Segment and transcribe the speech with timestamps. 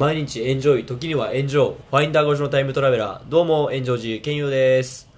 [0.00, 5.10] 毎日エンジョイ、時には炎上、ファインダー越しのタイムトラベラー、どうも、炎上寺健佑です。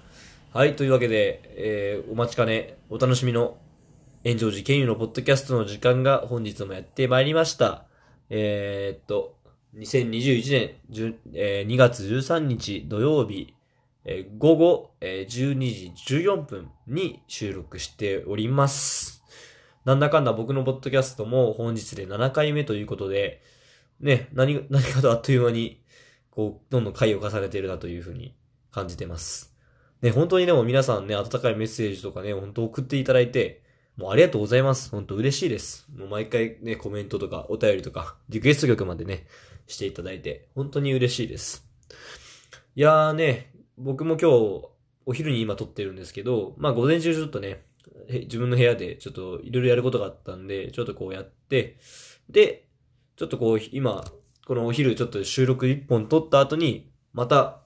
[0.51, 3.55] はい、というわけで、えー、お待ちかね、お楽しみの、
[4.25, 7.85] 炎上寺健佑のポッドキャストの時間が本日もやってまいりました。
[8.29, 9.37] えー、っと、
[9.77, 13.55] 2021年10、えー2月13日土曜日、
[14.03, 19.23] えー午後、えー12時14分に収録しております。
[19.85, 23.41] なんだかんだ僕のポッドキャストも本日で7回目ということで、
[23.99, 25.81] ね、何、 何かとあっという間に、
[26.29, 28.35] こう、どんどん回を重ねているなというふうに
[28.71, 29.55] 感じてます。
[30.01, 33.63] ね、本当にでも皆さんね、温かいメッセージとかね、本当送っていただいて、
[33.95, 34.89] もうありがとうございます。
[34.89, 35.87] 本当嬉しいです。
[35.95, 39.27] もう毎回ね、コメントとかお便りとか、リクエスト曲までね、
[39.67, 41.65] していただいて、本当に嬉しいです。
[42.75, 44.69] いやーね、僕も今日、
[45.05, 47.65] お昼に今撮ってるんですけど、まあ午前中ちょっとね、
[48.09, 51.77] 自分の部屋でちょっといろいろやることがあったんで、ちょっとこうやって、
[52.29, 52.62] で、
[53.15, 54.03] ちょっとこう今、
[54.45, 57.61] このお昼ちょっと収録1本撮った後に、また、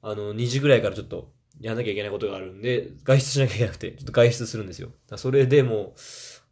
[0.00, 4.90] あの、2時ぐらいからちょっとやんなきゃいけないことがあるんで、外出しなきゃいけなくて、ちょっと外出するんですよ。
[5.16, 5.94] それでも、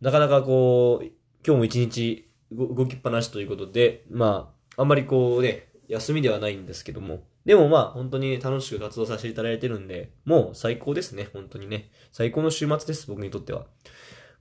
[0.00, 1.06] なかなかこう、
[1.47, 11.91] 今日も一日動きっぱなしということで、まあ、あんまりこうね、休みではないんですけども、でもまあ、本当に楽しく活動させていただいてるんで、もう最高ですね、本当にね。
[12.12, 13.67] 最高の週末です、僕にとっては。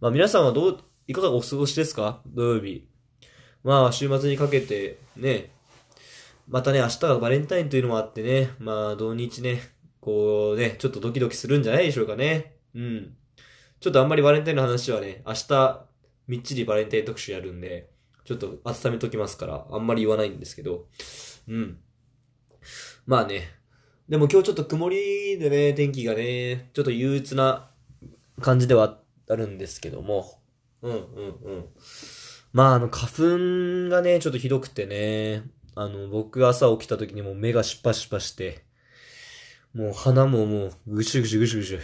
[0.02, 2.22] まあ皆さんはどう、いかがお過ごしですか？
[2.28, 2.89] 土曜日。
[3.63, 5.52] まあ、週末にかけて、ね、
[6.47, 9.61] またね、明日がバレンタインというのもあってね、まあ、土日ね、
[9.99, 12.55] こうね、ちょっとドキドキするんじゃないでしょうかね。
[12.73, 13.15] うん。
[13.80, 15.85] ちょっとあんまりバレンタインの話はね、明日、
[16.27, 17.89] みっちりバレンタイン特集やるんで、
[18.25, 20.87] ちょっと温めときますから、あんまり言わないんですけど、
[21.47, 21.77] うん。
[23.05, 23.49] まあね、
[24.07, 27.69] でも今日ちょっと曇りでね、天気がね、ちょっと憂鬱な
[28.41, 28.99] 感じでは
[29.30, 30.39] あるんですけども、
[30.81, 31.65] うんうんうん。
[32.52, 35.44] まあ、あの、花粉がね、ちょっとひどくてね、
[35.75, 38.64] あの、僕朝起きた時にもう目がシュッパシュパして、
[39.73, 41.80] もう鼻ももうぐしゅぐしゅぐしゅぐしゅ。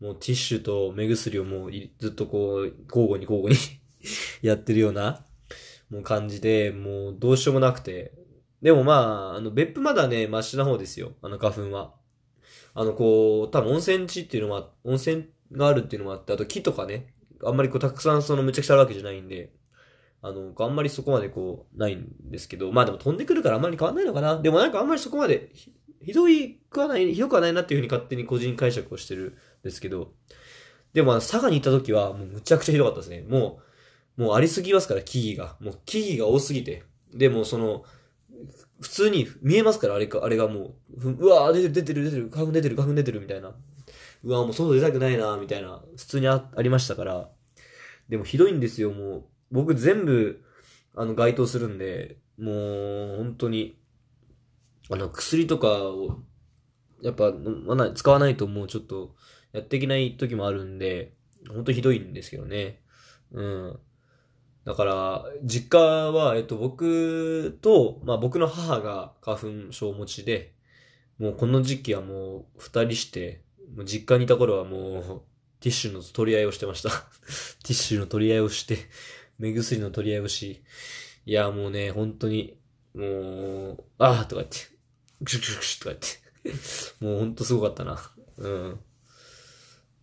[0.00, 3.58] もうティッシュと目薬をもうずっとこう、交互に交互に
[4.42, 5.24] やってるような、
[5.90, 8.12] もう感じで、もうどうしようもなくて。
[8.62, 11.12] でもまあ、あの、別府まだね、マシな方ですよ。
[11.22, 11.94] あの花粉は。
[12.74, 19.52] あの、こう、多分温泉地っていうのは、温泉があるっていうのもあって、あと木とかね、あんまりこうたくさんそのむちゃくちゃあるわけじゃないんで、
[20.22, 24.40] あの、あんまりそこまでこう、ないんですけど、まあでも飛んでくるからあんまり変わんないのかな。
[24.40, 25.72] でもなんかあんまりそこまでひ、
[26.02, 30.12] ひどいくはない、ひどくはないなっていうふうに勝手に個人解釈をしてるんですけど、
[30.92, 33.24] でもあの佐賀に行った時はもうむちゃくちゃひどかったですね。
[33.28, 33.60] も
[34.16, 35.56] う、もうありすぎますから、木々が。
[35.60, 36.82] もう木々が多すぎて。
[37.14, 37.84] でもその、
[38.80, 43.54] 普通に見えますから、あれか、あれがもう、うわー出てる出てる出てる、花粉出てる花粉出てるみたいな。
[44.24, 47.28] うわーもう外出たくないなみたいな、普通にあありましたから。
[48.08, 49.24] でもひどいんですよ、もう。
[49.50, 50.42] 僕全部、
[50.94, 53.78] あの、該当するんで、もう、本当に、
[54.90, 56.20] あの、薬とかを、
[57.02, 59.14] やっぱ、まない、使わないともうちょっと、
[59.52, 61.14] やっていけない時もあるんで、
[61.48, 62.80] 本当ひどいんですけどね。
[63.32, 63.78] うん。
[64.64, 70.54] だから、実家は、えっと、僕と、まあ僕の母が花粉症持ちで、
[71.18, 73.42] もうこの時期はもう二人して、
[73.74, 75.22] もう実家にいた頃はもう、
[75.60, 76.90] ティッシュの取り合いをしてました。
[77.64, 78.76] ティッシュの取り合いをして、
[79.40, 80.62] 目薬の取り合いをし、
[81.24, 82.58] いや、もうね、本当に、
[82.94, 84.58] もう、あーとか言って、
[85.24, 85.96] クシュクシュクシュとか
[86.44, 86.60] 言って、
[87.04, 88.00] もう本当すごかったな。
[88.38, 88.80] うん。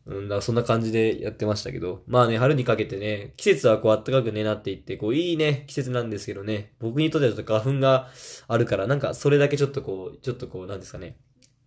[0.07, 2.03] うん、だそんな感じでやってましたけど。
[2.07, 8.09] まあね、春にかけてね、季節はこう暖かくね、なっていって、こういいね、季節なんですけどね、僕にとってはちょっと花粉が
[8.47, 11.17] あるから、なんかそれだけちょっとこう、ちょっとこう、なんですかね、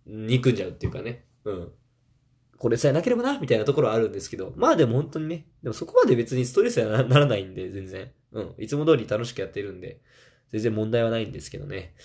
[0.07, 1.71] 憎んじゃうっていうかね、うん。
[2.61, 8.11] これさえなければな、みたいなところはあるんですけど、まあでも本当にね、でもそこまで別にストレスにはならないんで、全然。
[8.33, 8.53] うん。
[8.59, 9.99] いつも通り楽しくやってるんで、
[10.51, 11.95] 全然問題はないんですけどね。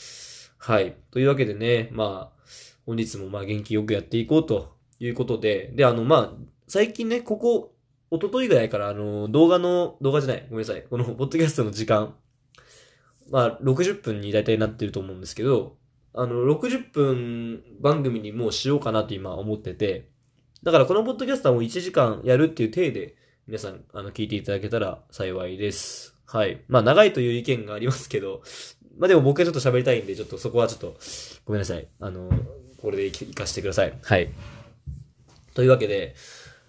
[0.56, 0.96] はい。
[1.10, 2.42] というわけでね、まあ、
[2.86, 6.32] 本日もまあ元気よくやっていこうということで、で、あの、まあ、
[6.66, 7.74] 最近ね、ここ、
[8.10, 10.82] 一昨日ぐらいから、あの、動画の、動画じゃない、ごめんなさい。
[10.84, 12.14] この、ポッドキャストの時間、
[13.30, 15.76] まあ、60分に大体なってると思うんですけど、
[16.14, 20.16] あの、60分番組にもうしようかなと今思ってて、
[20.66, 23.15] だからこのポッドキャストはもう1時間やるっていう体で、
[23.47, 26.13] 皆さん、あの、聞いていただけたら幸いです。
[26.27, 26.60] はい。
[26.66, 28.42] まあ、長いという意見がありますけど、
[28.98, 30.97] まあでも僕はちょっと喋りたいんで、ちょっとそこはちょっと、
[31.45, 31.86] ごめんなさい。
[32.01, 32.28] あの、
[32.83, 33.97] これでいかしてください。
[34.03, 34.28] はい。
[35.54, 36.16] というわけで、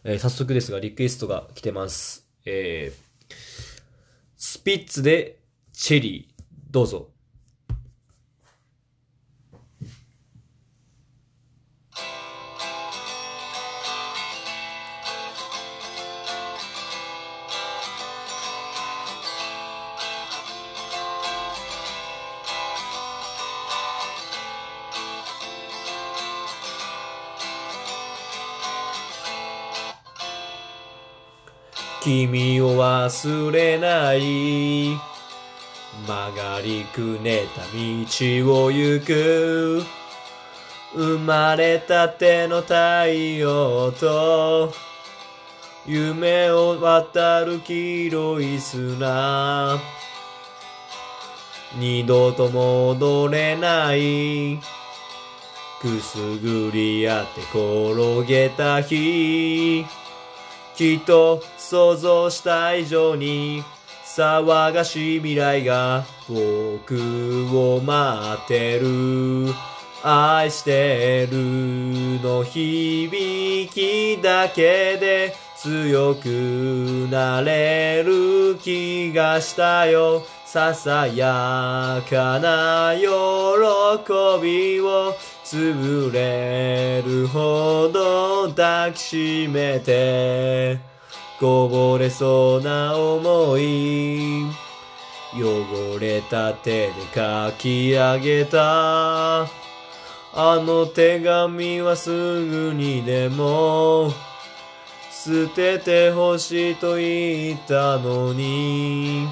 [0.03, 2.29] えー早速ですが、リクエストが来てます。
[2.45, 3.33] えー、
[4.35, 5.39] スピッツで、
[5.73, 7.09] チェリー、どうぞ。
[32.07, 34.95] 君を忘れない。
[36.07, 39.83] 曲がりくねった道を行く。
[40.95, 43.07] 生まれたての太
[43.37, 44.71] 陽と
[45.85, 49.77] 夢を渡る黄色い砂。
[51.77, 54.61] 二度と戻れない。
[55.81, 59.85] くすぐり合って転げた日。
[60.77, 63.63] きっと想像した以上に
[64.05, 69.47] 騒がしい未来が僕を待ってる。
[70.03, 71.37] 愛してる
[72.21, 76.27] の響きだけで強く
[77.09, 80.23] なれる気がしたよ。
[80.45, 83.07] ささやかな喜
[84.41, 85.15] びを
[85.49, 90.77] 潰れるほど抱きしめて
[91.39, 94.45] こぼれそうな思い。
[95.33, 99.43] 汚れた手で書き上げた。
[99.43, 99.47] あ
[100.33, 104.11] の手紙はすぐにでも。
[105.09, 109.27] 捨ててほしいと言ったのに。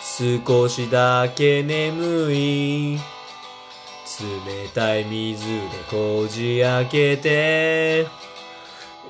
[0.00, 3.21] 少しだけ眠い。
[4.22, 5.60] 冷たい水で
[5.90, 8.06] こじ開けて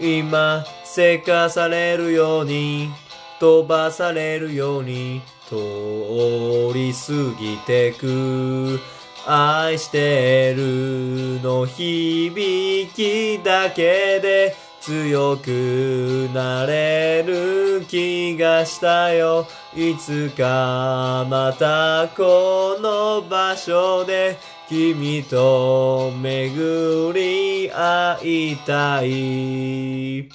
[0.01, 2.91] 今せかされるように
[3.39, 5.57] 飛ばされるように通
[6.73, 8.81] り過ぎてく
[9.27, 19.47] 愛してるの響きだけで強くなれる気がしたよ。
[19.77, 24.39] いつかまたこの場所で
[24.73, 30.31] 君と巡り会いたい。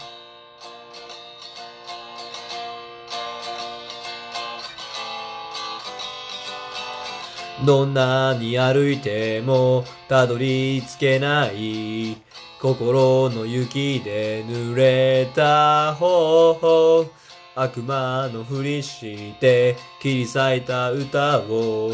[7.65, 12.17] どんなに歩いてもたどり着けない
[12.61, 17.09] 心の雪で濡れた頬。
[17.55, 21.93] 悪魔のふりして切り裂いた歌を。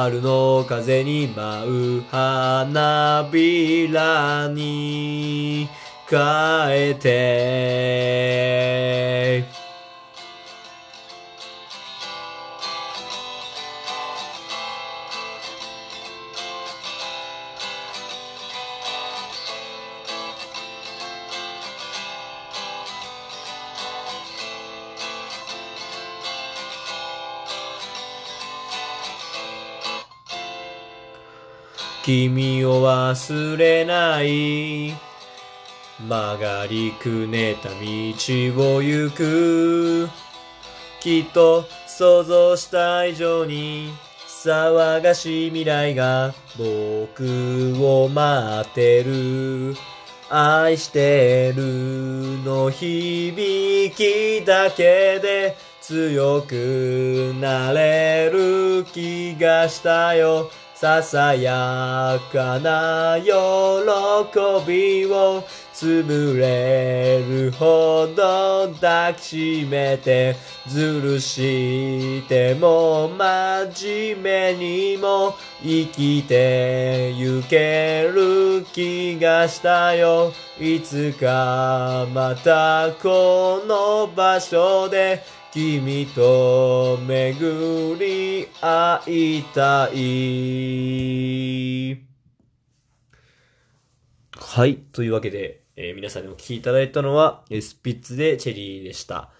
[0.00, 5.68] 春の風に舞う花びらに
[6.08, 6.18] 変
[6.70, 6.94] え
[9.42, 9.57] て
[32.08, 34.94] 君を忘れない。
[36.08, 40.08] 曲がりくねた道を行く。
[41.00, 43.92] きっと想像した以上に
[44.26, 49.76] 騒がしい未来が僕を待ってる。
[50.30, 51.62] 愛してる
[52.42, 60.50] の響きだけで強くなれる気がしたよ。
[60.80, 63.30] ささやかな喜
[64.64, 65.42] びを
[65.74, 70.36] 潰れるほど抱きしめて
[70.68, 85.24] ずるしても真面目にも生きてゆける気がしたよいつかまたこの場所で
[85.58, 89.98] 君と巡り会いたい。
[94.36, 94.76] はい。
[94.92, 99.30] というわけで、えー皆さんにお聴きいただいたのは、スピッツでチェリーでした。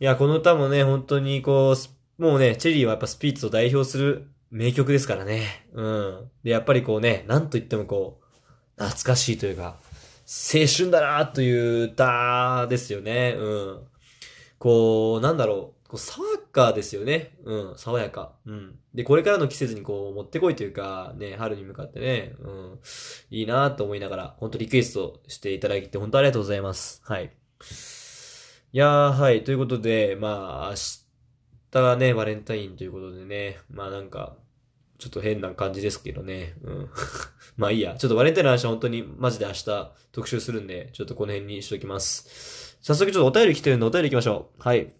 [0.00, 1.76] いや、この歌もね、本当にこ
[2.18, 5.66] う、もうね、チェリーはやっぱスピッツを代表する名曲ですからね。
[5.74, 6.30] うん。
[6.44, 9.76] で、やっぱりこうね、なんと言ってもこう、懐かしいというか、
[10.26, 13.34] 青春だなという歌ですよね。
[13.36, 13.90] うん。
[14.60, 17.32] こう、なんだろう、こう爽やかですよね。
[17.44, 18.34] うん、爽やか。
[18.44, 18.78] うん。
[18.94, 22.78] で、これからの季節にこう、持ってこいというか、ね、春に向かってね、うん、
[23.30, 27.00] いいなと思いながら、本当リクエストしていただいて、本当ありがとうございます。
[27.04, 27.32] はい。
[28.72, 29.44] いやー、はい。
[29.44, 34.36] ということで、まあ、明日がね、バレンタインということでね、まあなんか、
[34.98, 36.54] ちょっと変な感じですけどね。
[36.62, 36.90] うん。
[37.56, 37.96] まあいいや。
[37.96, 42.69] ちょっとバレンタインの話は本当にマジで明日特集するんで、ちょっとこの辺にしときます。
[42.82, 44.62] 早速ちょっとお便り来てるんでお便り行きましょう。
[44.62, 44.92] はい。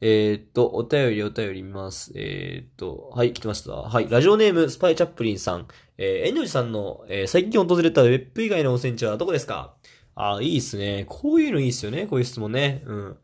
[0.00, 2.12] えー、っと、お便りお便り見ます。
[2.16, 3.72] えー、っと、はい、来てました。
[3.72, 5.68] はい、ラジオネーム、スパイチャップリンさん。
[5.98, 9.74] えー、エンジョジさんの、えー最近訪れた別府以外の温泉地はどこですか？
[10.14, 11.04] あ、いいっすね。
[11.08, 12.06] こういうのいいっすよね。
[12.06, 12.82] こういう質問ね。
[12.84, 13.16] うん。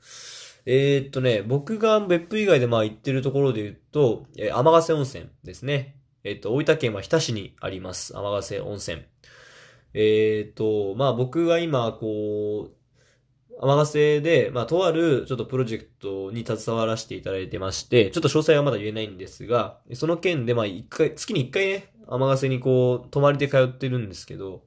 [0.66, 5.96] えー、っとね、僕が別府以外でまあ行ってるところで言うと、えー、天ヶ瀬温泉ですね。
[6.22, 8.14] えー、っと、大分県は日田市にあります。
[8.14, 9.02] 天ヶ瀬温泉。
[10.00, 12.78] えー、と、まあ僕が今、こう、
[13.60, 24.62] 天ヶ瀬で、まあ、とある、ちょっとプロジェクトに携わらせていただいてまして、ちょっと詳細はまだ言えないんですが、その件で、まあ、一回、月に一回ね、天ヶ瀬にこう、泊まりで通ってるんですけど、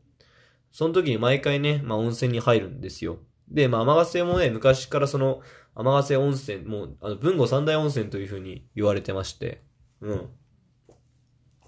[0.73, 3.19] その時に毎回ね、まあ、温泉に入るんですよ。
[3.47, 5.41] で、まあ、天ヶ瀬もね、昔からその、
[5.75, 9.61] 天ヶ瀬温泉、もう、あの、文後三大温泉という風に言われてまして、
[10.01, 10.29] うん。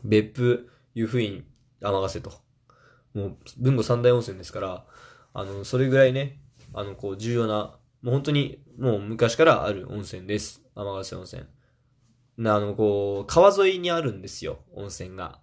[0.03, 1.45] 別府、湯布院、
[1.79, 2.42] 天ヶ瀬と。
[3.13, 4.85] もう、文後三大温泉ですから、
[5.33, 6.39] あの、それぐらいね、
[6.73, 10.61] あの、こう、重要な、もう本当に、もう昔からある温泉です。
[10.75, 11.43] 天ヶ瀬温泉。
[12.37, 15.39] な、あの、こう、川沿いにあるんですよ、温泉が。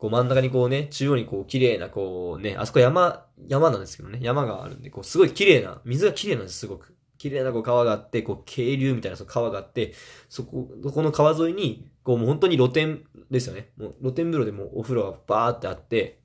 [0.00, 6.96] こう真ん中にこうね、中央にこう綺麗なこうね、あそこ山、山なんですけどね、山があるんで、こうすごい綺麗な、水が綺麗なんです、すごく。
[7.18, 9.92] 綺麗なこう川があって、こう渓流みたいなその川があって、
[10.30, 13.72] そこ、そこの川沿いに、こうもう本当に露天ですよね。
[13.76, 16.19] もう露天風呂でもお風呂がバーってあって、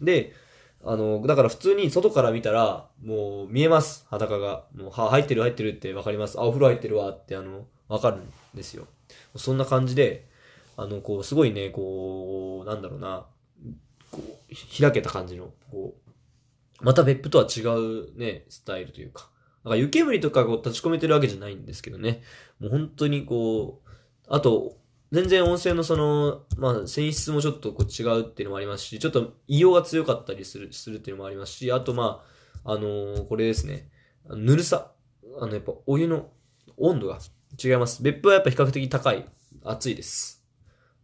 [0.00, 0.32] で、
[0.82, 4.64] あの、だから普通に外から見たら、もう見えます、裸が。
[4.74, 6.38] もう、は、入ってる入ってるってわかります。
[6.38, 8.86] あ、お風呂入ってるわって、あの、わかるんですよ。
[9.36, 10.28] そんな感じで、
[10.76, 13.26] あの、こう、すごいね、こう、なんだろうな、
[14.10, 19.28] こう、開けた感じの、こう、また別府とは違うね、スタイルというか。
[19.64, 22.22] なんか湯煙とかこう立ち込めてるわけじゃないんですけどね。
[22.58, 23.90] もう本当にこう、
[24.28, 24.78] あと、
[25.12, 32.24] 全然温泉のその、まあ、泉質もちょっとこう違うっていうのもありますし、ちょっと異様が強かったりする、するっていうのもありますし、あとま
[32.64, 33.90] あ、あのー、これですね、
[34.28, 34.92] ぬるさ。
[35.40, 36.30] あの、やっぱお湯の
[36.76, 37.18] 温度が
[37.62, 38.02] 違います。
[38.02, 39.26] 別府はやっぱ比較的高い。
[39.64, 40.44] 暑いです。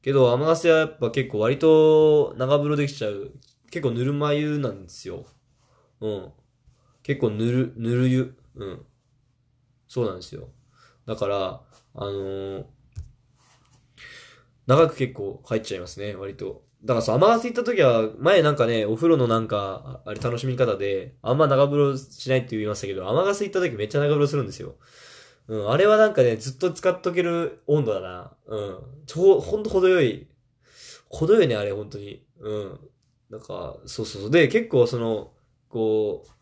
[0.02, 3.32] けど、天ヶ瀬はやっぱ結構割と長風呂できちゃう。
[3.70, 5.26] 結構ぬるま湯なんですよ。
[6.00, 6.32] うん。
[7.02, 8.36] 結構ぬる、ぬる湯。
[8.54, 8.86] うん。
[9.88, 10.48] そうなんですよ。
[11.06, 11.60] だから、
[11.94, 12.75] あのー
[14.66, 16.64] 長く結構入っちゃいますね、割と。
[16.84, 24.76] だからさ、甘がせ行った時は、前なんかね、お風呂のなんか、あれ楽しみ方で、あんま長風呂しないって言いましたけど、甘がせ行った時めっちゃ長風呂するんですよ。
[25.48, 28.36] うん、あれはなんかね、ずっと使っとける温度だな。
[28.46, 28.78] うん。
[29.06, 30.26] ちょ、ほんと程よい。
[31.08, 32.24] 程よいね、あれ、本当に。
[32.40, 32.80] うん。
[33.30, 34.30] なんか、そうそうそう。
[34.30, 35.32] で、結構その、
[35.68, 36.36] こう、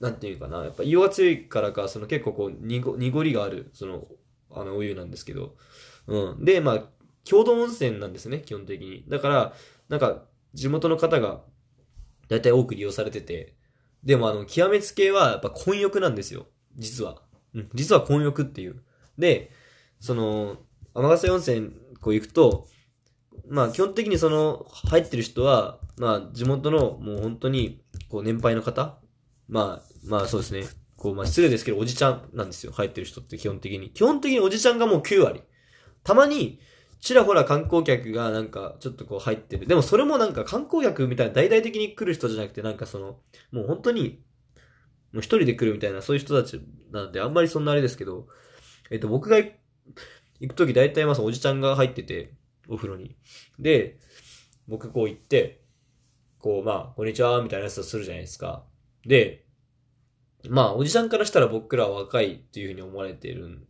[0.00, 4.06] なんていうかな、やっぱ硫が強いからか、その結構こう、濁りがある、その、
[4.50, 5.56] あの、お湯なんですけど。
[6.06, 6.44] うん。
[6.44, 6.84] で、まあ、
[7.26, 9.04] 郷土温泉なんですね、基本的に。
[9.08, 9.54] だから、
[9.88, 11.42] なんか、地元の方が、
[12.28, 13.54] だいたい多く利用されてて、
[14.02, 16.46] でもあの、極めつけは、やっぱ混浴なんですよ。
[16.76, 17.20] 実は。
[17.54, 18.82] うん、実は混浴っていう。
[19.18, 19.50] で、
[20.00, 20.58] その、
[20.94, 22.68] 天ヶ温泉、こう行くと、
[23.48, 28.98] まあ基本的にその、入ってる人は、まあ地元のもう本当に、こう年配の方
[29.48, 30.64] まあ、まあそうですね。
[30.96, 32.72] こう、まあ失礼ですけど、おじちゃんなんですよ。
[32.72, 33.90] 入ってる人って基本的に。
[33.90, 35.42] 基本的におじちゃんがもう9割。
[36.02, 36.60] たまに、
[37.00, 39.66] ちらほら観光客がなんかちょっとこう入ってる。
[39.66, 43.18] でもそれもなんか観光客みたいな大々的に来る人じゃなくてなんかその、
[43.52, 44.22] もう本当に、
[45.12, 46.60] もう一人で来るみたいなそういう人たち
[46.90, 48.26] なんであんまりそんなあれですけど、
[48.90, 49.52] えっと僕が行
[50.48, 52.34] くとき大体まあおじちゃんが入ってて、
[52.68, 53.16] お風呂に。
[53.58, 53.98] で、
[54.68, 55.62] 僕こう行って、
[56.38, 58.64] こうまあ、こんにちは、みたいなやつをするじゃないですか。
[59.04, 59.46] で、
[60.48, 63.66] まあ、おじちゃんからしたら僕らは若いっていうふうに思われてる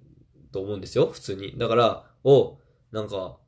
[0.52, 1.56] と思うんですよ、普通に。
[1.56, 2.58] だから、お、
[2.92, 3.38] なんか、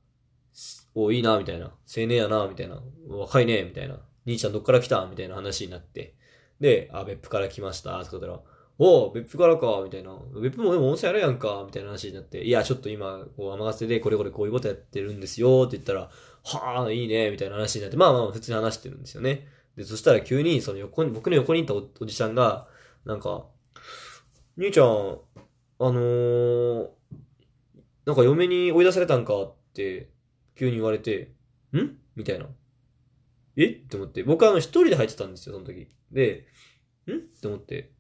[0.95, 1.67] お、いいな、みたいな。
[1.67, 2.83] 青年やな、みたいな。
[3.09, 4.01] 若いね、みたいな。
[4.27, 6.15] 兄ちゃんどっから来たみたいな話になって。
[6.61, 8.41] で、あ、別府から来ました、って言ったら、
[8.81, 10.17] お別府からか、みたいな。
[10.41, 12.45] 別府もでも温泉あるやんか、みたいな話になって。
[12.45, 16.11] いや、ちょっと今、こう、甘がせでこれこれこういうことやってるんですよ、って言ったら、
[16.45, 19.49] はあ、いいね、みたいな話になって、まあまあ、普通に話してるんですよね。
[19.77, 22.69] で、そしたら急に、その横に、僕の横にいたおじちゃんが、
[23.05, 23.47] なんか、
[24.57, 26.89] 兄ちゃん、あのー、
[28.09, 30.09] なんか嫁に追い出されたんかって
[30.57, 31.35] 急に言われて、
[31.75, 31.99] ん？
[32.17, 32.47] みたいな。
[33.55, 33.67] え？
[33.67, 34.23] って思って。
[34.23, 35.91] 僕はあの一人で入ってたんですよ、その時。
[36.11, 36.47] で、
[37.07, 37.13] ん？
[37.13, 37.93] って思って。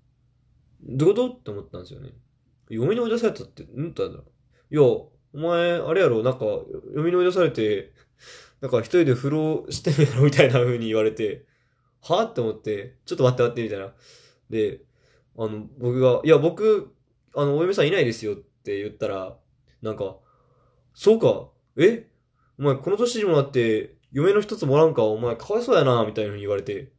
[0.81, 1.35] どういうこと？
[1.35, 2.13] って思ったんですよね。
[2.71, 4.15] 嫁に追い出されたって、んって言ったら、い
[4.71, 6.47] や、お前、あれやろ、なんか、
[6.95, 7.93] 嫁に追い出されて、
[8.63, 11.45] なんか一人で風呂してみろみたいな風に言われて、
[12.01, 13.93] はって思って、ちょっと待って待ってみたいな。
[14.49, 14.81] で、
[15.37, 16.95] あの、僕が、いや、僕、
[17.35, 19.37] あの、お嫁さんいないですよって言ったら、
[19.83, 20.17] なんか、
[20.95, 22.07] そうか、え？
[22.59, 26.93] お前この年にもなって、嫁の一つもらうんか、お前かわいそうやな、みたいな風に言われて、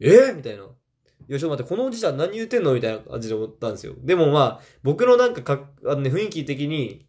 [0.00, 0.32] え？
[0.34, 0.64] みたいな。
[0.64, 2.74] いや、ちょっと待って、このおじちゃん何言ってんの？
[2.74, 3.94] みたいな感じで思ったんですよ。
[3.98, 7.06] でもまあ、僕のなんかか、あのね、雰囲気的に、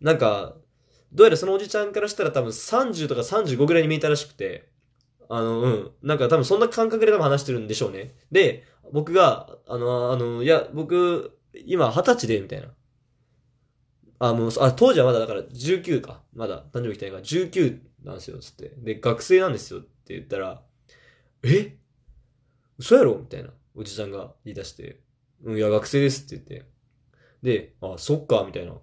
[0.00, 0.56] なんか、
[1.12, 4.70] どうやらそのおじちゃんからしたら多分30とか35ぐらいに見えたらしくて、
[5.28, 5.90] あの、うん。
[6.02, 8.14] なんか多分そんな感覚で多分話してるんでしょうね。
[8.30, 12.68] で、僕が、あの、あの、いや、僕、今二十歳で、みたいな。
[14.20, 16.22] あ、もう、あ、当時はまだだから19か。
[16.34, 18.74] まだ誕生日来たいから19なんですよ、つって。
[18.78, 20.62] で、学生なんですよって言ったら、
[21.42, 21.76] え？
[22.78, 23.18] 嘘やろ？
[23.18, 23.50] みたいな。
[23.74, 25.00] おじちゃんが言い出して、
[25.42, 26.70] うん、いや、学生ですって言って。
[27.42, 28.74] で、あ、そっか、みたいな。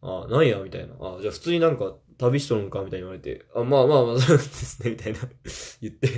[0.00, 0.94] あ、なんや、みたいな。
[0.98, 3.44] あ、じゃあ普通になんか旅しとるんか、みたいに言われて。
[3.54, 5.18] あ、まあまあまあ、そうですね、みたいな。
[5.82, 6.08] 言って。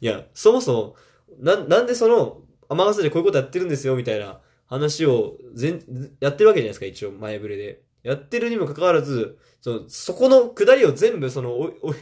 [0.00, 0.96] いや、そもそも、
[1.38, 4.40] な、なんでその、天笠でこういうことやってるんですよ、みたいな
[4.72, 5.82] 話を、全、
[6.20, 7.82] やってるわけじゃないですか、一応、前触れで。
[8.02, 11.94] やってるにもかかわらず、その、そこの下りを全部、その、おい、おい、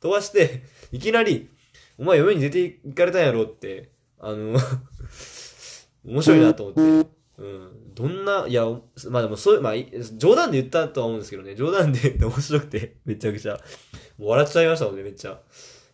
[0.00, 1.48] 飛ばして、いきなり、
[1.96, 4.58] お前嫁に出て行かれたんやろって、あの、
[6.04, 7.10] 面白いなと思って。
[7.38, 7.94] うん。
[7.94, 8.66] どんな、いや、
[9.08, 9.74] まあでもそういう、まあ、
[10.18, 13.54] 冗談で言ったとは思うんですけどね、冗談で言って面白くて、めちゃくちゃ。
[14.18, 15.40] もう笑っちゃいましたもんね、めっちゃ。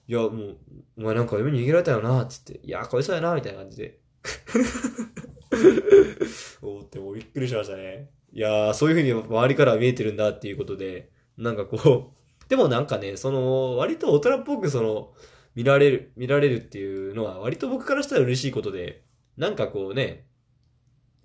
[0.09, 0.57] いや、もう、
[0.99, 2.59] お前なんか嫁に逃げられたよな、つって。
[2.64, 4.00] いや、こいつやな、みたいな感じで。
[6.62, 8.11] おーってもうびっくりしましたね。
[8.33, 15.12] いやー、そういう風に周りから見えてるんだっていうことで、なんかこう、 でもなんかね、その、割と大人っぽくその、
[15.54, 19.04] 見られる、見られるっていうのは、割と僕からしたら嬉しいことで、
[19.37, 20.26] なんかこうね、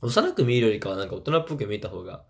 [0.01, 2.25] 幼く見えるよりかはなんか大人っぽく見えた方が、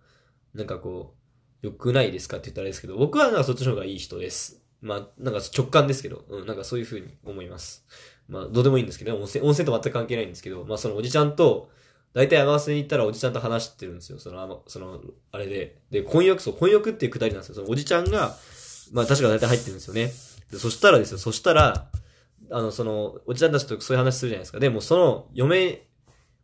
[0.54, 1.14] なんかこ
[1.62, 4.62] う、良くないですかって言ったらあれですけど、僕はなんかそっちの方がいい人です。
[4.82, 7.86] まあ、なんか直感ですけど、うん、なんかそういう風に思います。
[8.28, 11.70] まあ、どうでもいいんですけど、温泉、温泉と全く関係ないんですけど、まあそのおじちゃんと、
[12.16, 14.18] 大体山瀬に行ったらおじちゃんと話してるんですよ。
[14.18, 15.82] その、あの、その、あれで。
[15.90, 17.56] で、婚約、そう、婚約っていうくだりなんですよ。
[17.56, 18.34] そのおじちゃんが、
[18.94, 20.12] まあ確か大体入ってるんですよね。
[20.50, 21.90] で、そしたらですよ、そしたら、
[22.50, 24.60] あの、その、おじちゃんたちとそういう話するじゃないですか。
[24.60, 25.82] でも、その、嫁、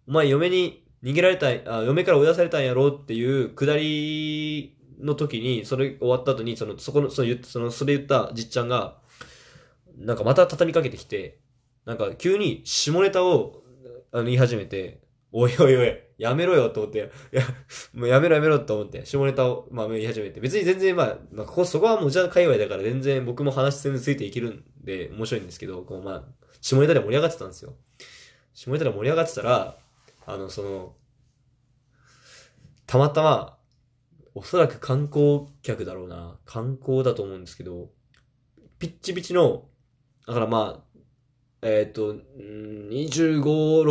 [0.07, 8.99] お前嫁に逃げられた、あ、嫁から追い出されたんやろうっていうくだりの時に、それ終わった後に、その、そこの、その、その、それ言ったじっちゃんが、
[9.97, 11.41] なんかまた畳みかけてきて、
[11.87, 13.63] なんか急に下ネタを、
[14.13, 15.02] あの、言い始めて、
[15.33, 17.43] おいおいおい、やめろよと思って、いや、
[17.95, 26.25] もうやめろやめろと思って、下ネタを、まあ、言い始めて、別に全然まあ、まあ、ここ、そこはもうじゃあ界隈だから全然僕も話全然ついていけるんで、面白いんですけど、こうまあ、
[26.61, 27.75] 下ネタで盛り上がってたんですよ。
[28.53, 29.77] 下ネタで盛り上がってたら、
[30.27, 30.95] あの、その、
[32.87, 33.59] たまたま、
[34.35, 36.39] おそらく観光客だろうな。
[36.45, 37.91] 観光だと思うんですけど、
[38.79, 39.65] ピッチピチの、
[40.27, 43.43] だからまあ、えっ、と、んー25、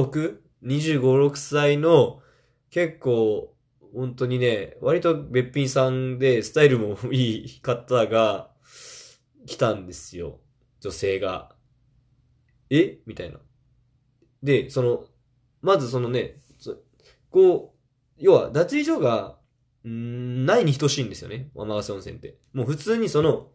[0.10, 0.51] 6?
[0.64, 2.22] 25、6歳の、
[2.70, 3.54] 結構、
[3.94, 8.50] 本当にね、割とべっぴんさんで、スタイルもいい方が、
[9.48, 10.40] 来たんですよ。
[10.82, 11.56] 女性が。
[12.70, 13.00] え？
[13.08, 13.40] みたいな。
[14.44, 15.06] で、その、
[15.62, 16.36] まずそのね、
[17.32, 17.78] こう、
[18.18, 19.38] 要は脱衣所が、
[19.84, 21.50] ないに等しいんですよね。
[21.56, 22.38] 天ヶ瀬温泉って。
[22.54, 23.50] もう普通にその、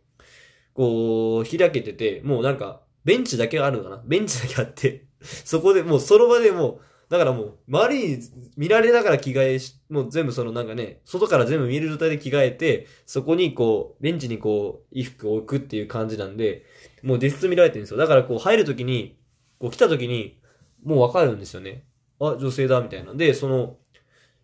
[0.75, 4.03] こう、開けてて、もうなんか、ベンチだけあるのかな？
[4.05, 8.23] ベンチだけあって、そこでもうその場でもう、だからもう、周りに
[8.57, 16.65] 見られながら着替えし、もう全部そのなんかね、外から全部見える状態で着替えて、そこにこう、ベンチにこう、衣服を置くっていう感じなんで、
[17.03, 17.97] もう実質見られてるんですよ。
[17.97, 19.17] だからこう、入るときに、
[19.59, 20.41] こう来たときに、
[20.85, 21.85] もうわかるんですよね。
[22.21, 23.15] あ、女性だ、みたいな。
[23.15, 23.77] で、その、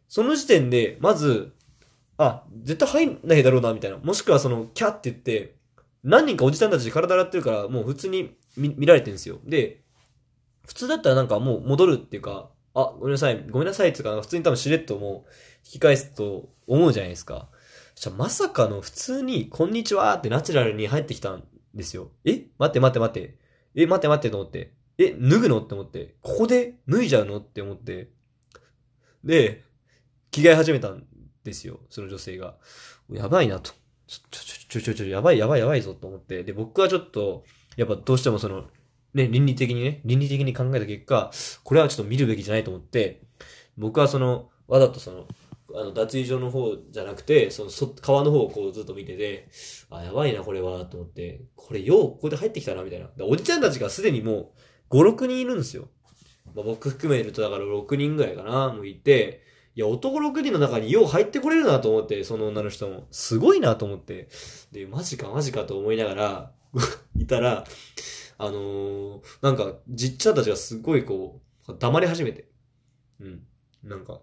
[0.08, 1.52] その時点で、まず、
[2.16, 3.96] あ、絶対入んないだろうな、みたいな。
[3.98, 5.56] もしくはその、キャって言って、
[6.04, 9.38] 何人かおじさんたち体洗ってるから、もう普通に見見られてるんですよ。
[9.44, 9.82] で、
[10.66, 15.30] 普通だったらなんかもう戻るっていうか、あ、ごめんなさい、ごめんなさいっていうか、普通に多分しれっともう
[15.64, 17.48] 引き返すと思うじゃないですか。
[17.94, 22.10] そしたらまさかの普通に、こんにちはってナチュラルに入ってきたんですよ。
[22.24, 22.46] え？
[22.58, 23.36] 待って待って待って。
[23.74, 24.72] え、待って待ってと思って。
[24.98, 26.14] え、脱ぐのって思って。
[26.22, 28.10] ここで脱いじゃうのって思って。
[29.24, 29.62] で、
[30.30, 31.04] 着替え始めたん
[31.44, 31.80] ですよ。
[31.90, 32.56] その女性が。
[33.10, 33.72] やばいなと。
[34.06, 36.44] ちょ、ちょ、ちょ、ちょ、ちょ、やばいやばいやばいぞと思って。
[36.44, 37.44] で、僕はちょっと、
[37.76, 38.64] やっぱどうしてもその、
[39.14, 41.30] ね、倫理的にね、倫理的に考えた結果、
[41.64, 43.22] これはちょっと見るべきじゃないと思って、
[43.76, 45.26] 僕はその、わざとその、
[45.74, 49.48] あの、脱衣所の方じゃなくて、その、そ、川の方をこうずっと見てて、
[49.90, 53.08] あ、やばいな、これは、と思って、これよう、ここで入ってきたな、みたいな。
[53.16, 54.52] でおじちゃんたちがすでにも
[54.90, 55.88] う、5、6人いるんですよ。
[56.54, 59.42] まあ、僕含めると、だから6人ぐらいかな、もういて、
[59.74, 63.06] いや、男6人の中によう入ってこれるなと思って、その女の人も。
[63.10, 64.28] すごいなと思って。
[64.70, 66.52] で、マジかマジかと思いながら、
[67.16, 67.64] いたら、
[68.44, 72.48] あのー、なんか、じっちゃんたちがすごいこう、黙り始めて。
[73.20, 73.42] うん。
[73.84, 74.20] なんか、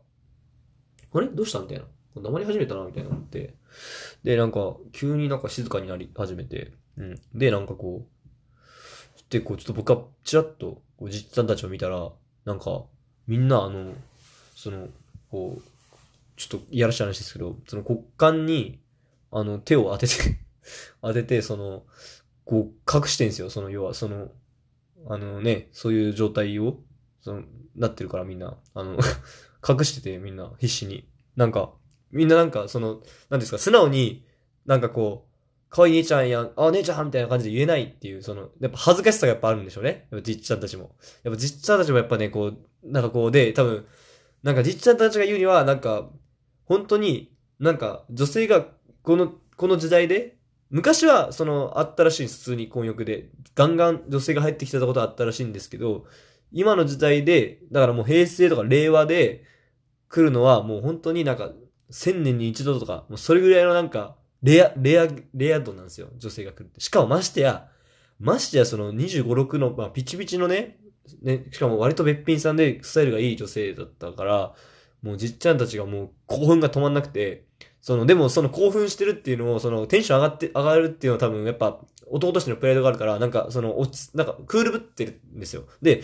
[1.13, 1.27] あれ？
[1.27, 1.59] どうした？
[1.59, 1.85] みたいな。
[2.21, 3.55] 黙り始めたなみたいなって。
[4.25, 6.73] で、なんか、急になんか静かになり始めて。
[6.97, 7.21] うん。
[7.33, 12.11] で、なんかこう、で、こう、ちょっと僕はちらっと、こう、じっちゃんたちを見たら、
[12.43, 12.83] なんか、
[13.25, 13.93] みんなあの、
[14.53, 14.89] その、
[15.31, 15.63] こう、
[16.35, 18.81] ちょっといやらしい話ですけど、その股間に、
[19.31, 20.39] あの、手を当てて、
[21.01, 21.85] 当てて、その、
[22.49, 24.29] こう、隠してんすよ、その、要は、その、
[25.07, 26.79] あのね、そういう状態を、
[27.21, 27.43] その、
[27.75, 28.97] なってるからみんな、あの、
[29.69, 31.07] 隠しててみんな必死に。
[31.35, 31.75] なんか、
[32.09, 34.25] みんななんか、その、なんですか、素直に、
[34.65, 35.29] なんかこう、
[35.69, 40.07] 可愛い姉ちゃんやん、あ、姉ちゃんみたいな感じで言えないっていう、その、やっぱ恥ずかしさがやっぱあるんでしょうね。
[40.09, 40.95] やっぱじっちゃんたちも。
[41.21, 43.85] やっぱじっちゃんたちもやっぱね、こう、なんかこうで、多分、
[44.41, 46.09] なんかじっちゃんたちが言うには、なんか、
[46.65, 48.65] 本当に、なんか、女性が、
[49.03, 50.38] この、この時代で、
[50.69, 53.29] 昔は、その、あったらしい、普通に婚約で。
[53.55, 56.05] ガンガン女性が入ってきてたことあったらしいんですけど、
[56.51, 59.43] 今の時代で、だからもう平成とか令和で
[60.07, 61.51] 来るのはもう本当になんか、
[61.89, 66.09] 千年に一度とか、もうそれぐらいのなんか、レア、レア、レア度なんですよ。
[66.17, 66.79] 女性が来るって。
[66.79, 67.69] しかもましてや、
[68.19, 70.77] ましてやその25、6の、まあ、ピチピチのね、
[71.21, 74.53] ね、しかも割とべっぴんさんでスタイルがいい女性だったから、
[75.01, 77.47] もうじっちゃんたちがもう興奮が止まんなくて、
[77.81, 85.63] その、でもその興奮してるっていうのを、そのテンション上がって、上がるっていうのは多分やっぱ男としてのプライドがあるから、なんかその、落ち、なんかクールぶってるんですよ。
[85.81, 86.03] で、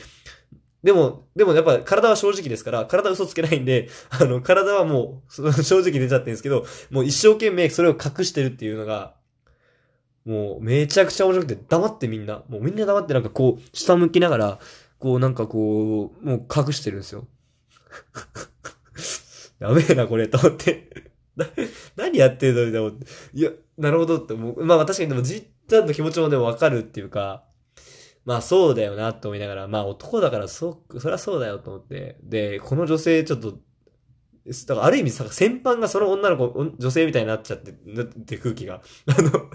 [0.83, 9.15] でも、でもやっぱ体は正直ですから、体嘘つけないんで、 あの、体はもう、 正直出ちゃってるんですけど、もう一生懸命それを隠してるっていうのが、
[10.25, 14.59] もうめちゃくちゃ面白くて、黙ってみんな、もうみんな黙ってなんかこう、下向きながら、
[14.99, 17.27] こうなんかこう、もう隠してるんですよ。
[19.57, 21.14] やべえな、これ、と思って、
[21.95, 22.89] 何やってんのみたいな。
[23.33, 27.45] いや、なるほどって、もう、まあ確かにでもじっちゃんの気持ちもでもわかるっていうか、
[28.25, 32.17] まあそうだよなと思いながら、まあ男だからそ、そりゃそうだよと思って。
[32.23, 33.59] で、この女性ちょっと、
[34.67, 38.81] だからある意味さ、先般がその女の子、女性みたいになっちゃって、なって空気が。
[39.07, 39.49] あの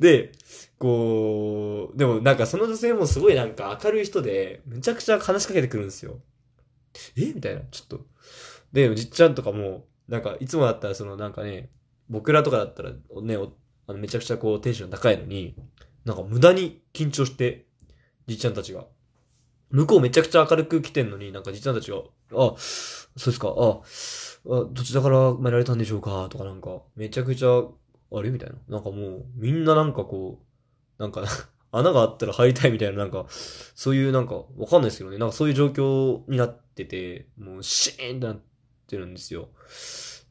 [0.00, 0.32] で、
[0.78, 6.20] こう、でもなんかその女性もすごいなんか明るい人で、めちゃくちゃ話しかけてくるんですよ。
[7.16, 7.32] え？
[7.32, 8.06] みたいな、ちょっと。
[8.72, 11.70] で、じっちゃんとかも、なんかいつもだったらそのなんかね、
[12.08, 13.36] 僕らとかだったらね、
[13.86, 15.54] あのめちゃくちゃこうテンション高いのに、
[16.04, 17.66] なんか無駄に緊張して
[18.26, 18.84] じいちゃんたちが。
[19.70, 23.80] 向こうめちゃくちゃ明るく来てんのに、なんかじいちゃんたちが、あ、そうですか、あ、
[24.50, 27.48] あどちらから参られたんでしょうかとかなんか、めちゃくちゃ、
[28.10, 28.56] あれみたいな。
[28.68, 30.40] なんかもう、みんななんかこ
[30.98, 31.24] う、なんか
[31.70, 38.47] 穴があったら入りたいみたいな、なんか、そういうなんか、わかんないですけどね、なんかそういう状況になってて、もうシーンってなって
[38.88, 39.50] てるんですよ。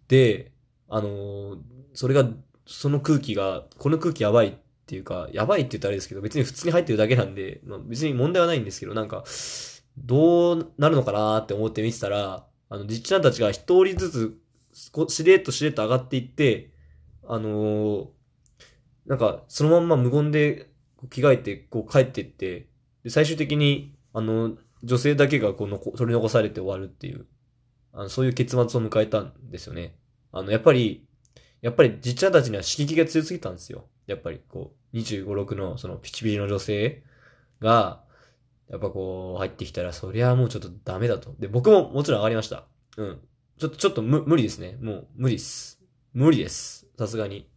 [0.07, 0.51] で、
[0.89, 1.57] あのー、
[1.93, 2.27] それが、
[2.65, 4.53] その空気が、この空気やばいっ
[4.85, 9.23] ていうか、やばいって言ったらあれですけど、別に普通に入ってるだけなんで、まあ、別に問題はないんですけど、なんか、
[9.97, 14.37] どうなるのかなって思って見てたら、あの、実地ちゃんたちが一人ずつ、
[15.09, 16.71] しれっとしれっと上がっていって、
[17.27, 18.07] あのー、
[19.07, 20.69] なんか、そのまんま無言で
[21.09, 22.67] 着替えて、こう帰っていって、
[23.03, 27.25] で、最終的に、あの、女性だけがこうのこ、取り残されて終わるっていう、
[27.93, 29.95] あの、そういう結末を迎えたんですよね。
[30.31, 31.05] あの、やっぱり、
[31.61, 33.87] やっぱり、じっちゃんたちには刺激が強すぎたんですよ。
[34.05, 37.03] やっぱりこう、25、6のそのピチピチの女性
[37.59, 38.03] が、
[38.69, 41.35] やっぱこう入ってきたら、そりゃもうちょっとダメだと。
[41.39, 42.65] で、僕ももちろん上がりました。
[42.97, 43.19] うん。
[43.57, 44.77] ちょっと、ちょっと無無理ですね。
[44.81, 45.79] もう無理っす。
[46.13, 46.87] 無理です。
[46.97, 47.49] さすがに。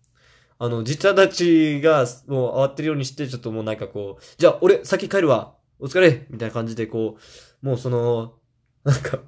[0.59, 5.55] あの、実家たちがもう慌てるようにして、ちょっともうなんかこう、じゃあ俺先帰るわ。
[5.79, 7.17] お疲れみたいな感じでこ
[7.63, 8.35] う、もうその、
[8.85, 9.19] なんか、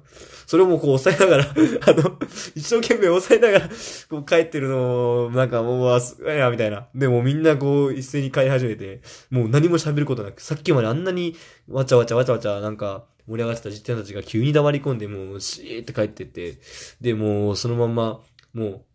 [0.47, 1.45] それをもうこう抑えながら
[1.87, 2.19] あの、
[2.55, 3.69] 一生懸命抑えながら、
[4.09, 6.87] こう帰ってるのを、なんかもう、わ、すごいな、みたいな。
[6.95, 11.35] でもみんなこう一斉に帰り始めて、もう何も喋ることなく、さっきまであんなに
[11.67, 16.59] わちゃわちゃわちゃわちゃ、なんか盛り上がってた実践たちが急に黙り込んで、もうシーって帰ってって、
[16.99, 18.21] で、もうそのまんま、
[18.53, 18.85] も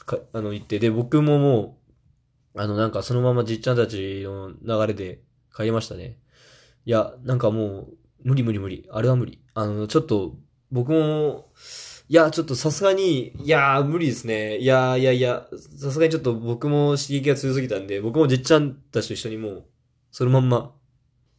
[0.00, 1.78] う、か、あの、行って、で、僕もも
[2.54, 5.20] う、あの、なんかそのままじっちゃんたちの流れで
[5.54, 6.18] 帰りましたね。
[6.84, 8.88] いや、なんかもう、無理無理無理。
[8.90, 9.40] あれは無理。
[9.56, 10.36] あの、ちょっと、
[10.70, 11.50] 僕も、
[12.10, 14.58] いや、ちょっとさすがに、いや無理ですね。
[14.58, 19.64] いやいやいや、さすがにちょっと僕も刺激が強すぎたんで、僕もじっちゃんたちと一緒にもう、
[20.10, 20.74] そのまんま、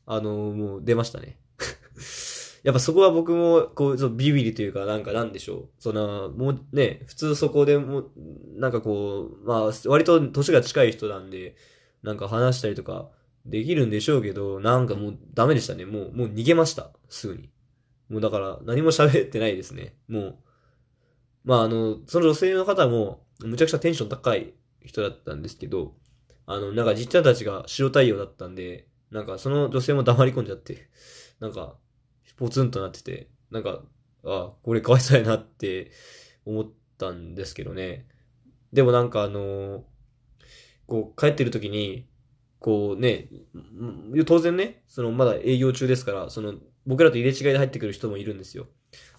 [0.07, 1.37] あのもう出ましたね。
[2.63, 5.69] やっぱそこは僕も、こう、ビビりというか、なんかなんでしょう。
[5.77, 8.05] その、もうね、普通そこでも、
[8.55, 11.55] なんかこう、まあ、割と年が近い人なんで、
[12.01, 13.11] なんか話したりとか、
[13.45, 15.85] できるんでしょうけど、なんかもうダメでしたね。
[15.85, 16.89] もう、もう逃げました。
[17.09, 17.51] すぐに。
[18.09, 19.95] もうだから何も喋ってないですね。
[20.07, 20.37] もう。
[21.43, 25.95] まああの、その女性の方も、むちゃくちゃテンション高い人だったんですけど、
[26.45, 30.89] あの、なんかじっちゃんたちが白太陽だったんで、なんかその女性も黙り込んじゃって、
[31.39, 31.75] なんか、
[32.37, 33.81] ポツンとなってて、なんか、
[34.23, 35.91] あ、これかわいそうやなって
[36.45, 38.07] 思ったんですけどね。
[38.73, 39.85] でもなんかあの
[40.87, 42.07] こう帰ってる時に、
[42.59, 43.29] こうね、
[44.25, 46.55] 当然ね、そのまだ営業中ですから、その
[46.87, 48.65] 僕らと入れ違いで入ってくる人もいるんですよ。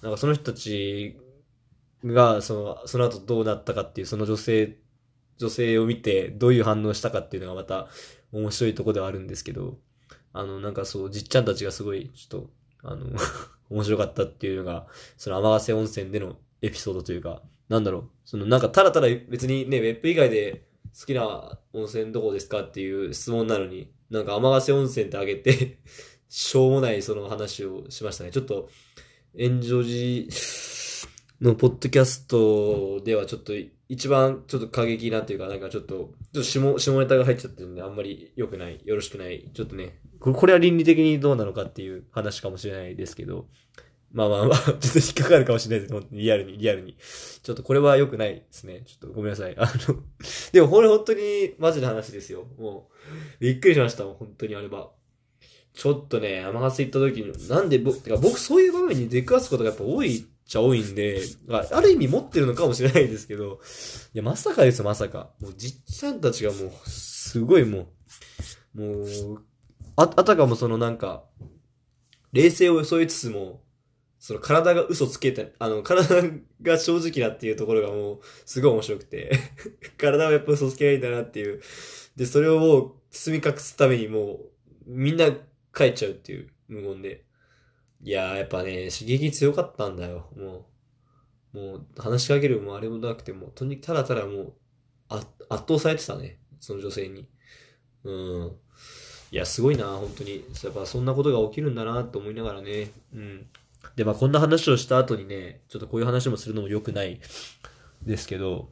[0.03, 1.19] なんかその人たち
[2.03, 4.79] が、その、その後どうなったかっていう、その女性、
[5.37, 7.89] 女性を見てどういう反応したかっていうのがまた
[8.33, 9.79] 面白いとこではあるんですけど、
[10.33, 12.51] あの、なんかそう、じっちゃんたちがすごい、ちょっと、
[12.83, 13.07] あの、
[13.71, 14.87] 面白かったっていうのが、
[15.19, 20.65] その天瀬温泉でのエピソードというか、なんだろう、そのなんかただただ別にね、ウェップ以外で
[20.99, 25.79] 好きな温泉どこですかっていう質問なのに、なんか天瀬温泉ってあげて
[26.29, 28.31] しょうもないその話をしましたね。
[28.31, 28.69] ちょっと、
[29.39, 30.27] 炎上寺
[31.41, 33.53] のポッドキャストではちょっと
[33.89, 43.47] 一番ちょっと過激なっていうか、なんかちょっと、ちょっと下、下ネタが入っちゃってるんで、あんまり良くない、よろしくない、ちょっとね、これは倫理的にどうなのかっていう話かもしれないですけど、
[44.13, 46.07] まあまあまあ、 ちょっと引っかかるかもしれないです。
[46.11, 46.97] リアルに、リアルに。
[47.43, 48.83] ちょっとこれは良くないですね。
[48.87, 49.55] ちょっとごめんなさい。
[49.59, 50.03] あの、
[50.53, 52.47] でもこれ本当にマジな話ですよ。
[52.59, 52.91] も
[53.41, 54.91] う、びっくりしました、本当にあれは。
[55.79, 63.61] ちょっとね、甘がせ行った時に、なんで僕、てか僕そういう場面に出くわすことがやっぱ多いっちゃ多いんで、ある意味持ってるのかもしれないですけど、
[64.13, 65.31] いや、まさかですよ、まさか。
[65.41, 67.93] もう、じっちゃんたちがもう、すごいも
[68.75, 69.07] う、もう、
[69.95, 71.23] あ、あたかもそのなんか、
[72.33, 73.63] 冷静を装いつつも、
[74.19, 76.25] その体が嘘つけて、あの、体
[76.61, 79.31] が正直なっていうところがもう、すごい面白くて
[79.97, 81.61] 体はやっぱ嘘つけないんだなっていう。
[82.17, 84.51] で、それをもう、包み隠すためにもう、
[84.89, 85.31] みんな
[85.75, 87.25] 帰っちゃうっていう、無言で。
[88.03, 90.67] いやー、やっぱね、刺激強かったんだよ、も
[91.55, 91.59] う。
[91.59, 94.53] もう、話しかけるもあれもなくても、とにかくただただもう、
[95.11, 97.29] 圧倒されてたね、その女性に。
[98.05, 98.57] うん。
[99.31, 100.45] いや、すごいな、本当に。
[100.63, 102.91] やっぱそんなことが起きるんだなって思いながらね。
[103.15, 103.47] うん。
[103.97, 107.21] で、まあこんな話をした後にね、ちょっとこういう話もするのも良くない
[108.03, 108.71] ですけど、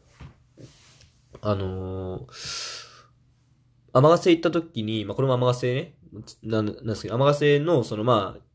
[1.43, 3.47] あのー、
[3.93, 5.95] 天ヶ瀬行った時に、まあこれも天ヶ瀬ね、
[6.43, 8.47] なん、なんですけど、天ヶ瀬の、そのまあ、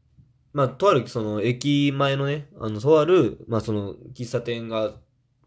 [0.53, 5.01] まあ、とある、その、駅前のね、あの、とある、まあ、その、喫茶店があっ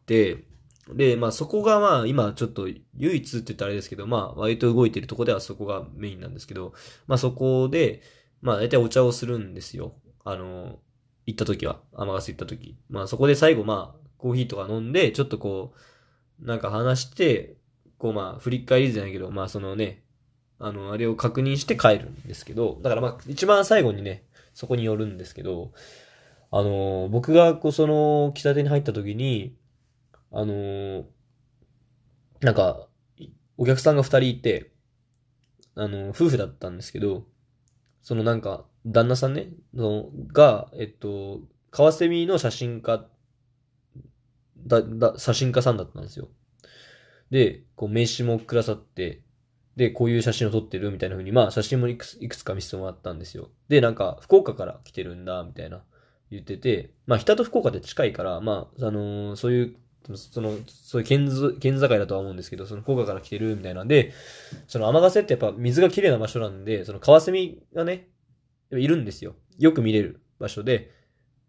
[0.06, 0.44] て、
[0.88, 6.74] で、まあ、そこがまあ、今、ちょっと、唯一って言ったらあれですけど、まあ、割と動いてるとこではそこがメインなんですけど、
[7.06, 8.02] まあ、そこで、
[8.42, 9.94] まあ、大体お茶をするんですよ。
[10.24, 10.78] あの、
[11.26, 12.76] 行った時は、天ヶ瀬行った時。
[12.88, 15.74] まあ、そこで最後、まあ、コーヒーとか飲んで、ちょっとこ
[16.40, 17.56] う、なんか話して、
[17.98, 20.03] こう、まあ、振り返りじゃないけど、まあ、そのね、
[20.58, 25.72] あの、あれを確認して帰るんですけど、だからまあ、一番最後にね、そこによるんですけど、
[26.50, 29.56] あの、僕がこう、その、喫茶店に入った時に、
[30.30, 31.04] あの、
[32.40, 32.88] なんか、
[33.56, 34.70] お客さんが二人いて、
[35.74, 37.24] あの、夫婦だったんですけど、
[38.02, 41.40] そのなんか、旦那さんね、の、が、えっと、
[41.70, 43.04] カワセミの写真家、
[44.58, 46.28] だ、だ、写真家さんだったんですよ。
[47.30, 49.23] で、こう名刺もくださって、
[49.76, 53.48] で、こういう写真を撮ってるみたいな風に、まあ写真もいくついくつか見せてもらったんですよ。
[53.68, 55.82] で、なんか、福岡から来てるんだ、みたいな
[56.30, 59.76] 言ってて、まあ、北と福岡って近いから、まあ、あのー、そういう、
[60.14, 64.12] その、そういう県県境だとは思うんですけど、その福岡から来てるみたいなんで、
[64.68, 68.08] その天ヶ瀬ってやっぱ水が綺麗な場所なんで、そのカワセミがね、
[68.70, 69.34] いるんですよ。
[69.58, 70.90] よく見れる場所で、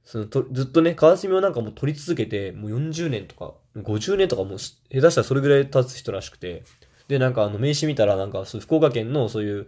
[0.06, 6.64] そのとずっとね、カワセミをなんかもう撮り続けて、もう40年とか、50年とかもう下手したらそれぐらい経つ人らしくて、
[7.08, 9.68] で、なんかあの名刺見たら、なんかそう福岡県のそういう、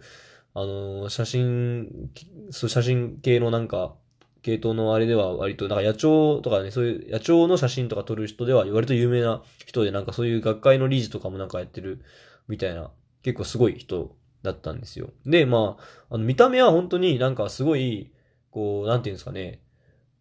[0.54, 2.10] あの写真、
[2.50, 3.94] そう写真系のなんか、
[4.42, 12.02] 系統のあれでは割と、なんか野鳥とかね、そういう野鳥の写真とか撮る人では割と有名な人で、なんかそういう学会の理事とかもなんかやってる
[12.48, 12.90] みたいな、
[13.22, 15.10] 結構すごい人だったんですよ。
[15.26, 15.76] で、ま
[16.10, 18.12] あ、あの見た目は本当になんかすごい、
[18.50, 19.60] こう、なんていうんですかね、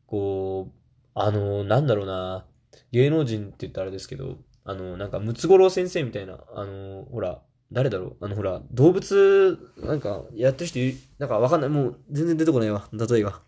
[0.08, 0.74] こう、
[1.14, 2.46] あの、なんだろうな、
[2.92, 4.38] 芸能人って言ったらあれですけど、
[4.70, 8.26] あの、なんか、ムツゴロウ先生みたいな、あの、ほら、誰だろう？
[8.26, 10.80] あの、ほら、動物、なんか、やってる人、
[11.20, 11.70] なんかわかんない。
[11.70, 12.88] もう、全然出てこないわ。
[12.92, 13.42] 例えが。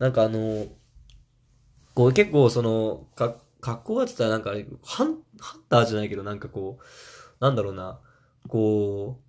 [0.00, 0.66] なんかあの、
[1.94, 4.50] こう、結構、その、か、格好がつったらなんか、
[4.84, 6.84] ハン、ハンターじゃないけど、なんかこう、
[7.40, 8.00] なんだろうな、
[8.48, 9.20] こ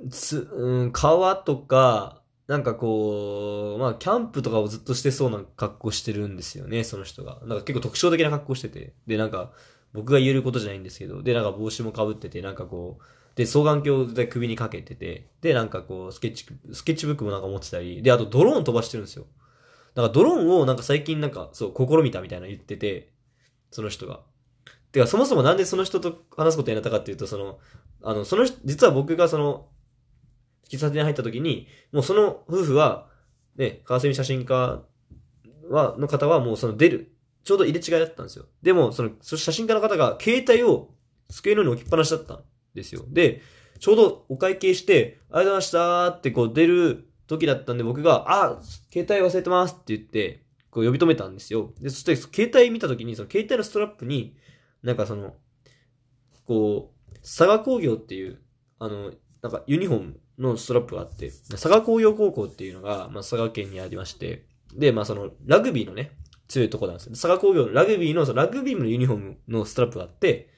[0.00, 7.40] う、つ、うん、川とか、なんかこう、まあ、キャンプとかをずっとしてそうな格好してるんですよね、その人が。
[7.44, 8.94] なんか結構特徴的な格好してて。
[9.08, 9.52] で、なんか、
[9.96, 13.04] 僕が言えることじゃないんですけど、で、なんか帽子もかぶってて、なんかこう、
[13.36, 19.26] で、双眼鏡で首にかけてて、で、なんかこう、スケッチ、スケッチブックもなんか持ってたり、で、あとドローン飛ばしてるんですよ。
[19.94, 23.12] だかドローンをなんか最近なんか、そう、試みたみたいな言ってて、
[23.70, 24.20] その人が。
[24.92, 27.58] てか、そもそもなんでその人と話すことになったかっていうと、その、
[28.02, 29.68] あの、その人、実は僕がその、
[30.70, 33.08] 喫茶店に入った時に、もうその夫婦は、
[33.56, 34.82] ね、川蝉写真家
[35.70, 37.15] は、の方はもうその出る、
[37.46, 38.46] ちょうど入れ違いだったんですよ。
[38.60, 40.90] でも、その、写真家の方が携帯を
[41.28, 42.40] 机の上に置きっぱなしだったん
[42.74, 43.04] ですよ。
[43.08, 43.40] で、
[43.78, 48.60] ちょうどお会計して、ありがとうございましたってこう出る時だったんで僕が、あ、
[48.92, 51.72] 携帯忘れてますって言って、こう呼び止めたんですよ。
[51.80, 54.36] で、そして携帯見た時に、その携帯のストラップに、
[54.82, 55.36] なんかその、
[56.46, 58.40] こう、佐賀工業っていう、
[58.80, 66.12] あの、なんかユニフォームのストラップがあって、佐賀工業高校っていうのが、まあ、佐賀県にありまして、で、まあその、ラグビーのね、
[66.48, 67.12] 強いとこなんですよ。
[67.12, 70.48] 佐賀工業のラグビーの、そのラグビー部のユニフォームのストラップがあって、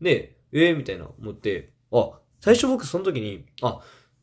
[0.00, 3.80] で、えー、みたいな思って、あ、最初僕その時に、あ、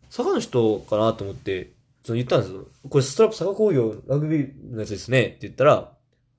[0.08, 1.74] 佐賀の人かなと思って、
[2.04, 2.68] その言ったんですよ。
[2.90, 5.92] これストラップ佐賀工業ラグビーのやつですねって言ったら、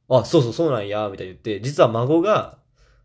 [0.09, 2.59] あ、そうそうそうなんや、みたいに言って、実は孫が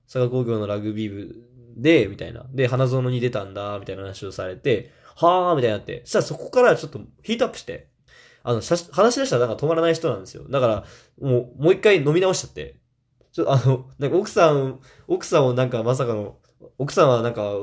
[0.06, 2.46] 佐賀工業のラグビー部で、みたいな。
[2.52, 6.02] で、花園に出たんだ、みたいな話をされて、はー、みたいになって。
[6.06, 7.88] そしたらそこからちょっとヒートアップして、
[8.44, 10.44] あの、話し出したらなんか止まらない人なんですよ。
[10.50, 10.86] だから、
[11.20, 12.78] もう、もう一回飲み直しちゃって。
[13.32, 16.38] ちょっとあの、なんか奥さん、奥さんをなんかまさかの、
[16.78, 17.54] 奥さんはなんか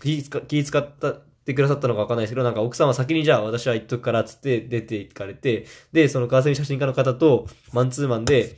[0.00, 8.56] 気使気使ったってくださったのかわかんないですけど、なんか奥さんは先にじゃあ私は行っとくからつって出て行かれて、で、その川蝉写真家の方とマンツーマンで、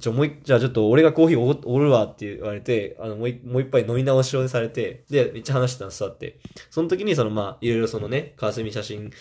[0.00, 6.40] ちょ、もう一、じゃあちょっと俺がコーヒーおおるわって言われて、あの、もう一もう一杯飲み直しをされて、で、めっちゃ話してたの座って。
[6.70, 9.12] その時にそのまあ、いろいろそのね、川蝉写真、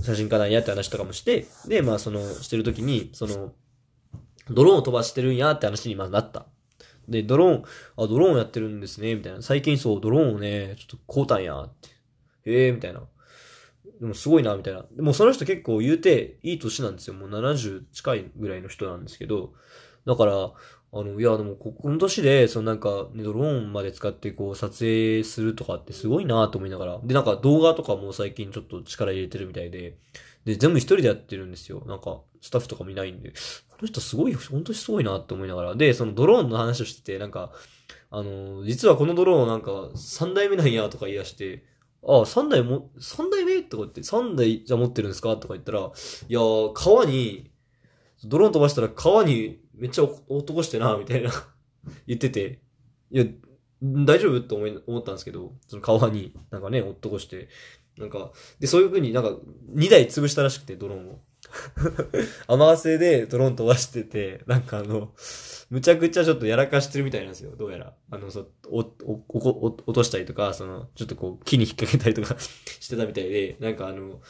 [0.00, 3.52] 写真家なんやって話とかもして、で、まあその、してる時に、その、
[4.50, 6.46] ドローンを飛ばしてるんやって話にまあなった。
[7.08, 7.64] で、ドローン、
[7.96, 9.42] あ、ドローンやってるんですね、みたいな。
[9.42, 11.72] 最近そう、ドローンをね、ちょっと買うたんや、っ
[12.44, 12.50] て。
[12.50, 13.02] へえ、みたいな。
[14.00, 14.84] でもすごいな、みたいな。
[14.92, 17.14] でもその人結構言うて、いい年なんですよ。
[17.14, 19.54] もう70近いぐらいの人なんですけど、
[20.06, 20.52] だから、
[20.92, 27.00] あの、いや、でも、ここの年で、そのなんか、ね、ドローンまで使ってこう、撮影するとかってすごいなと思いながら。
[27.02, 29.98] で、なんか動画とかも最近ちょっと力入れてるみたいで、
[30.44, 31.82] で、全部一人でやってるんですよ。
[31.86, 33.30] なんか、スタッフとかもいないんで。
[33.68, 35.74] この人すごい、本当にすごいなって思いながら。
[35.74, 37.52] で、そのドローンの話をしてて、なんか、
[38.10, 41.64] あの、実はこのドローンなんか、三代目なんやとか言い出して、
[42.06, 46.40] ああ、三台も、三代目とか言って、三台じゃ持ってるんですかとか言ったら、いや、
[46.74, 47.50] 川に、
[48.24, 51.30] ドローン飛ばしたら川にめっちゃ落っこしてな、みたいな。
[52.06, 52.60] 言ってて、
[53.10, 53.24] いや、
[53.82, 56.34] 大丈夫って思い思ったんですけど、その川に。
[56.50, 57.48] なんかね、落っこして、
[57.98, 59.30] なんか、で、そういう風になんか、
[59.74, 61.20] 2台潰したらしくて、ドローンを。
[62.48, 65.14] 雨汗でドローン飛ばしてて、なんかあの、
[65.70, 67.94] むちゃくちゃちょっとやらかしてるみたいなんですよ、どうやら。
[68.10, 72.36] あの、そ、お、お、お、お落としたりとか、その、ちょっとこう、木に引っ掛けたりとか
[72.80, 74.20] してたみたいで、なんかあの、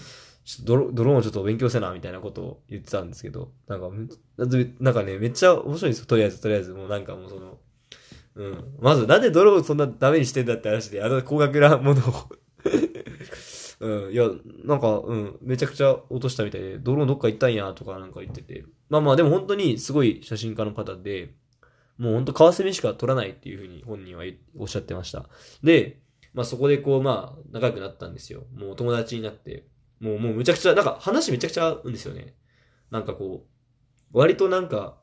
[0.46, 3.90] ちょっとドロドローンをちょっと勉強せな、みたいなことを言ってたんですけど、なんか、
[4.78, 6.72] なんかね、めっちゃ面白いんですよ、とりあえず、とりあえず。
[6.72, 7.58] もうなんかもうその、
[8.36, 8.64] うん。
[8.78, 12.12] まず、なんでドローンそんなダメにしてんだって話で、あの高額なものを
[13.80, 14.30] うん、いや、
[14.64, 18.64] なんか、うん、めちゃくちゃ落としたみたいで、ドローンどっか行ったんや、とかなんか言ってて。
[18.88, 21.34] まあまあ、でも本当にすごい写真家の方で、
[21.98, 24.24] もう本当カワセミしか撮らないっていうふうに本人は
[24.56, 25.28] おっしゃってました。
[25.64, 25.98] で、
[26.34, 28.44] まあそこでこう、まあ、仲良くなったんですよ。
[28.54, 29.64] もう友達になって。
[30.00, 32.34] もう、もうむちゃくちゃ、なんか話めちゃくちゃ合うんですよね。
[32.90, 33.46] なんかこ
[34.12, 34.98] う、割となんか、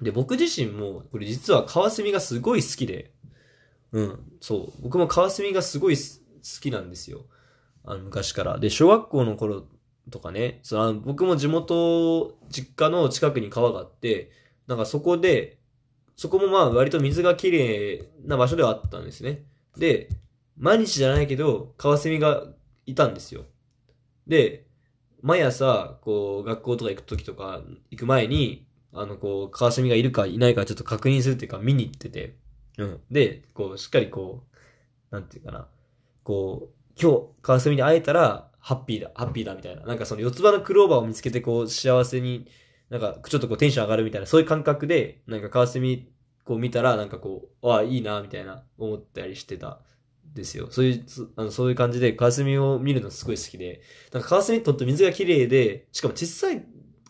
[0.00, 3.12] で、僕自身も、これ実はカワセミがすごい好きで、
[3.92, 4.82] うん、そう。
[4.82, 6.02] 僕もカワセミがすごい好
[6.60, 7.26] きなんですよ。
[7.84, 8.58] あの、昔から。
[8.58, 9.66] で、小学校の頃
[10.10, 14.30] とかね、そのの僕も地元、実家の近くに川があって、
[14.66, 15.58] なんかそこで、
[16.16, 19.44] そこもまあ割と水がきれいな場所ではあったんですね。
[19.76, 20.08] で、
[20.56, 22.44] 毎日じゃないけど、カワセミが
[22.86, 23.44] いたんですよ。
[24.32, 24.64] で、
[25.20, 32.38] 毎朝、こう、学校とか行く時とか、行く前に、あの、こう、カワセミがいるかいないかちょっと確認するっていうか見に行ってて、
[32.78, 33.00] うん。
[33.10, 35.68] で、こう、しっかりこう、なんていうかな、
[36.24, 39.82] こう、今日、カワセミに会えたら、ハッピーだ、ハッピーだみたいな。
[39.82, 42.48] なんかその四つ葉のクローバーを見つけて、こう、幸せに、
[42.88, 46.10] なんか、ちょっとこう、テンション上がるみたいな、そういう感覚で、なんかカワセミ、
[46.44, 49.80] こう見たら、なんかこう、ああ、いいな、みたいな、思ったりしてた。
[50.34, 50.68] ですよ。
[50.70, 56.48] そういう、そあのそういう感じで、カワセミを見るのすごい好きで、なんかカワセミってほんと水が綺麗で、しかも小さ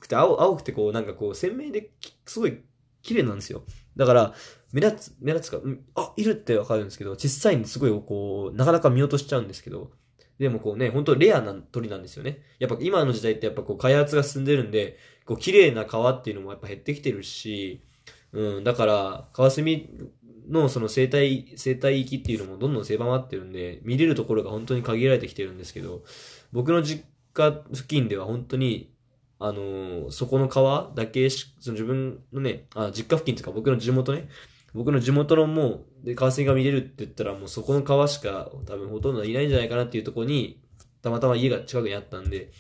[0.01, 1.91] くて青、青くてこう、なんかこう、鮮明で、
[2.27, 2.61] すごい
[3.03, 3.63] 綺麗なんですよ。
[3.97, 4.35] だから、
[4.73, 9.93] 目立つ、目立つか、うんあ、いるってわかるんですけど、小さいんですごいこう、なかなか見落としちゃうんですけど、
[10.39, 12.41] でもこうね、本当レアな鳥なんですよね。
[12.59, 17.85] やっぱ今の時代ってやっぱこう開発が進んでるんで、こう綺麗な川っていうのもやっぱ減ってきてるし、
[18.33, 19.89] うん、だから、カワセミ
[20.49, 26.03] のその生態、生態域っていうのもどんどん狭まってるんで、見れるところが本当に限られてきてるんですけど、
[26.53, 28.93] 僕の実家付近では本当に、
[29.39, 34.29] あのーそこの川だけし、その自分のね、あ、実家付近というか僕の地元ね、
[34.75, 40.61] 僕の地元のもう、で、川蝉が見れるって言ったらもうそこの川しか多分ほとんどいないんじゃないかなっていうところに、
[41.03, 42.53] たまたま家が近くにあったんで、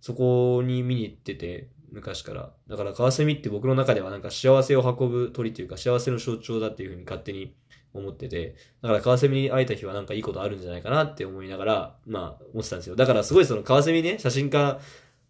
[0.00, 2.50] そこに見に行ってて、昔から。
[2.68, 7.54] だからカワセミって僕の中ではなんか幸せを運ぶ鳥というか幸せの象徴だっていうふうに勝手に
[7.94, 12.96] 思ってて、だからカワセミに会えた日はなんかいいことあるんじゃないかなって思いながら、まあ思ってたんですよ。
[12.96, 14.80] だからすごいそのカワセミね、写真家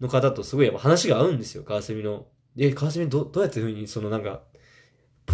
[0.01, 2.27] の方とすごいやっぱ話が合うんですよ、カワセミの。
[2.57, 4.41] え、カワセミどどうやってふうにそのなんか、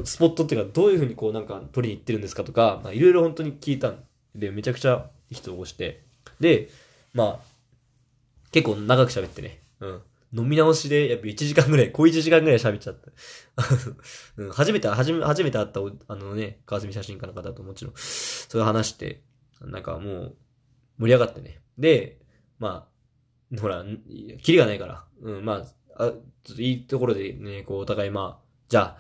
[0.05, 4.03] スポットっていうかどういうふうにこうなんか取りに行ってるんですかとか、まあいろいろ本当に聞いたん
[4.35, 6.03] で、めちゃくちゃいい人をして、
[6.41, 6.69] で、
[7.13, 7.51] まあ、
[8.53, 9.61] 結構長く喋ってね。
[9.81, 10.03] うん。
[10.33, 13.11] 飲み直しで、やっぱ1時間ぐらい、小1時間ぐらい喋っちゃった。
[14.43, 19.23] うん、初めて、初め、初めて会った、あのね、川澄写真家の方ともちろん、それ話して、
[19.61, 20.37] なんかもう、
[20.99, 21.61] 盛り上がってね。
[21.79, 22.21] で、
[22.59, 22.89] ま
[23.53, 23.85] あ、ほら、
[24.43, 25.65] キリがないから、うん、ま
[25.97, 26.13] あ、あ、
[26.57, 28.99] いいところでね、こう、お互いまあ、じゃあ、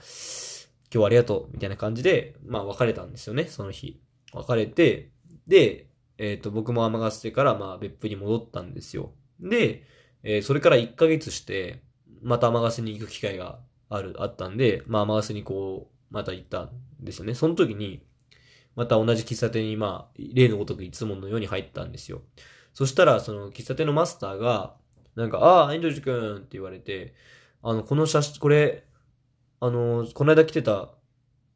[0.92, 4.00] 今日はありがとう、みたいな感じで、まあ、別れたんですよね、その日。
[4.32, 5.10] 別れて、
[5.46, 5.86] で、
[6.18, 9.12] えっ、ー、と、僕も天ヶ瀬から、まあ、別府に戻ったんですよ。
[9.40, 9.84] で、
[10.22, 11.82] えー、それから1ヶ月して、
[12.22, 13.58] また天ヶ瀬に行く機会が
[13.88, 17.34] ある、あったんで、まあ天ヶ瀬にこう、また行ったんですよね。
[17.34, 18.02] その時に、
[18.76, 22.22] また同じ喫茶店にまあ、例のごとくいつものように入ったんですよ。
[22.74, 24.76] そしたら、その喫茶店のマスターが、
[25.16, 27.14] なんか、ああ、遠藤くんって言われて、
[27.62, 28.84] あの、この写真、これ、
[29.60, 30.90] あの、この間来てた、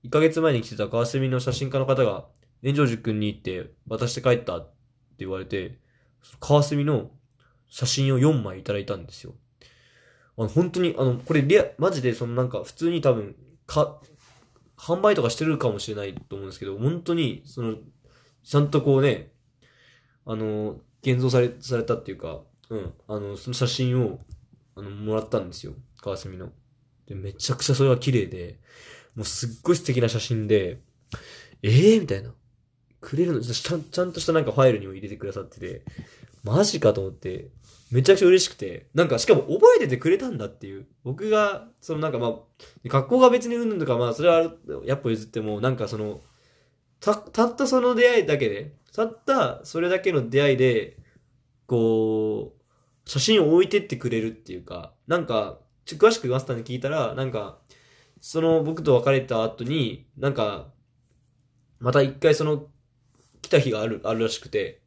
[0.05, 2.27] 1ヶ月前に来てた川澄の写真家の方が、
[2.63, 4.73] 炎上塾に行って渡して帰ったって
[5.19, 5.79] 言われて、
[6.41, 7.11] 川澄の
[7.75, 9.35] 写真を4枚いただいたんですよ。
[10.39, 13.35] あの、本当に、あの、これリア、マジでそのなんか普通に多分、
[13.67, 14.01] か、
[14.77, 17.75] 販売とかしてるかもしれないと思うんですけど、本当に、その、
[18.45, 19.33] ちゃんとこうね、
[20.25, 24.21] あの、現像され、されたっていうか、うん、あの、その写真を、
[24.77, 25.73] あの、もらったんですよ。
[26.01, 26.53] 川澄の。
[27.07, 28.61] で、めちゃくちゃそれが綺麗で、
[29.17, 30.79] もうすっごい素敵な写真で、
[31.65, 32.33] ええー、みたいな。
[33.01, 35.83] くれるのちゃん、ちゃんとしたなんかファイルにも入れてくださってて、
[36.45, 37.49] マジかと思って、
[37.91, 40.87] めちゃくちゃ嬉しくて、なんかしかも覚えててくれたんだっていう。
[41.03, 42.33] 僕が、そのなんかまあ、
[42.87, 44.53] 学校が別にうんぬんとかまあ、それは
[44.85, 46.21] やっぱ譲っても、なんかその、
[47.01, 50.99] た、たったその出会いだけで、たったそれだけの出会いで、
[51.67, 57.59] こう、写真を置いてってくれるっていうか、なんか、詳しくマスターに聞いたら、なんか、
[58.21, 60.69] その僕と別れた後に、なんか、
[61.79, 62.67] また一回その、
[63.43, 64.84] 来た日がある、あるらしくて、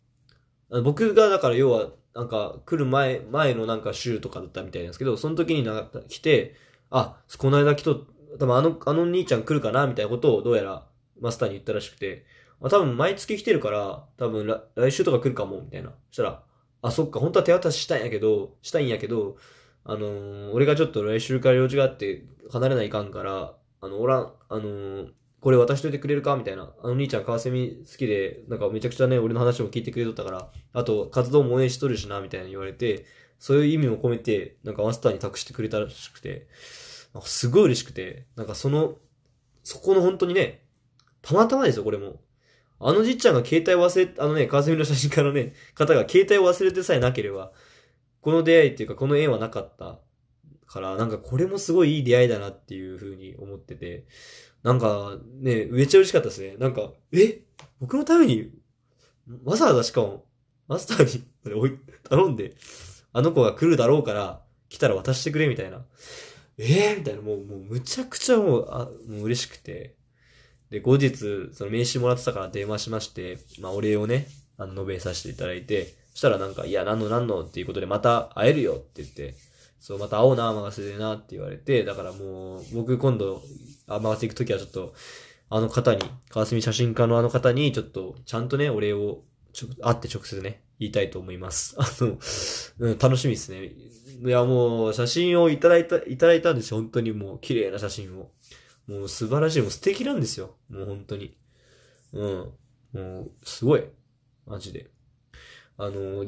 [0.84, 6.56] 僕がだから要は、なんか来る前、前のなんか週とかだったみたいなんですけど、その時にな来て、
[6.90, 8.06] あ、この間来と、
[8.40, 10.86] 多分あの、あの兄ちゃん来るかなみたいなことをどうやら
[11.20, 12.26] マスターに言ったらしくて、
[12.62, 15.90] あ、多分毎月来てるから、多分来週とか来るかも、みたいな。
[16.10, 16.44] そしたら、
[16.82, 19.38] あ、そっか、本当は手渡ししたいんやけど、したいんやけど、
[19.84, 26.36] あのー、俺がちょっと来週から用事があって離れないかんから、あの、おらん、あのー、これ渡しといてくれるか？
[26.36, 26.74] みたいな。
[26.82, 33.06] あの兄ちゃん、川蝉好きで、なんかめちゃくちゃね、俺の話も聞いてくれとったから、あと、活動も応援しとるしな、みたいな言われて、
[33.40, 36.48] そういう意味も込めて、なんかマスターに託してくれたらしくて、
[37.14, 38.96] なんかすごい嬉しくて、なんかその、
[39.64, 40.64] そこの本当にね、
[41.22, 42.20] たまたまですよ、これも。
[42.80, 47.52] あのじっちゃんが携帯忘れ、あのね、川蝉の写真家のね、方が携帯を忘れてさえなければ、
[48.22, 50.00] この出会いっていうか、この縁はなかった
[50.66, 54.06] から、なんかこれもすごいいい出会いだなっていうふうに思ってて、
[54.64, 56.56] なんかね、めっちゃ嬉しかったですね。
[56.58, 57.42] なんか、え？
[57.80, 58.52] 僕のために、
[59.44, 60.26] わざわざしかも、
[60.68, 61.24] マスターに
[62.04, 62.56] 頼んで、
[63.14, 65.86] あの子が来るだろうから、来たら渡してくれみたいな。
[66.58, 66.96] え？
[66.96, 69.96] ー、みたいな、もう、もう、むちゃくちゃもう、あ、もう嬉しくて。
[70.70, 74.28] で、後日、その名刺もらってたから電話しまして、まあ、お礼をね、
[74.58, 77.44] あの、述べさせていただいて、そしたらなんか、いや、なんのなんの？
[77.44, 79.36] っていうことでまた会えるよって言って、
[79.80, 83.44] そう、また会おうな、任せでなって言われて、だからもう、僕今度、
[83.88, 84.94] 甘がせ行くときはちょっと、
[85.50, 89.24] あの方に、川澄写真家のあの方に、ちょっと、ちゃんとね、お礼を、
[89.54, 91.76] ちょ、会って直接ね、言いたいと思います。
[91.80, 92.18] あの、
[92.80, 93.66] うん、楽しみですね。
[93.66, 96.78] いや、もう、写真をいただいた、いただいたんですよ。
[96.78, 98.32] 本当にもう、綺麗な写真を。
[98.88, 99.62] もう、素晴らしい。
[99.62, 100.58] もう、素敵なんですよ。
[100.70, 101.38] もう、本当に。
[102.14, 102.52] うん。
[102.94, 103.84] もう、すごい。
[104.46, 104.92] マジで。
[105.78, 106.26] あの、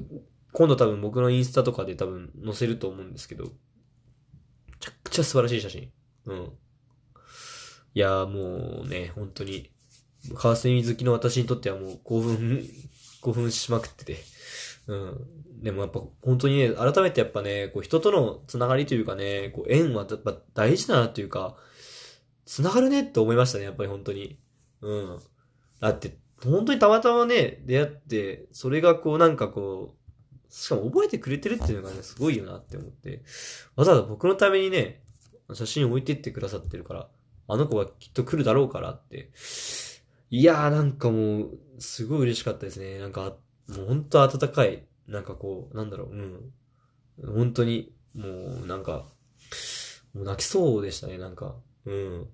[0.54, 3.52] 今度多分僕のインスタとかで多分載せると思うんですけど、め
[4.80, 5.92] ちゃくちゃ素晴らしい写真。
[6.26, 6.52] うん。
[7.94, 9.72] いやもうね、本当に、
[10.36, 12.68] 川澄好きの私にとってはもう興奮、
[13.22, 14.18] 興奮しまくってて。
[14.88, 15.28] うん。
[15.62, 21.58] でもやっぱ本当にね、改めてやっぱね、こう人とのつながりというかね、こう縁はやっぱ大事だなというか、
[22.46, 24.40] つながるねって思いましたね、やっぱり本当に。
[24.82, 25.20] うん。
[25.80, 33.24] だって、本当にたまたまね、出会って、それがこうなんかこう、しかも覚えてくれてるっていうのがね、すごいよなって思って、
[33.76, 35.04] わざわざ僕のためにね、
[35.54, 37.10] 写真置いてってくださってるから、
[37.50, 39.32] あの子がきっと来るだろうからって。
[40.30, 43.00] いやーなんかもう、すごい嬉しかったですね。
[43.00, 43.38] なんか、
[43.68, 47.34] もう本当温かい、なんかこう、なんだろう、うん。
[47.36, 48.24] 本当に、も
[48.64, 49.06] うなんか、
[50.14, 51.56] もう泣きそうでしたね、なんか。
[51.86, 52.28] うん。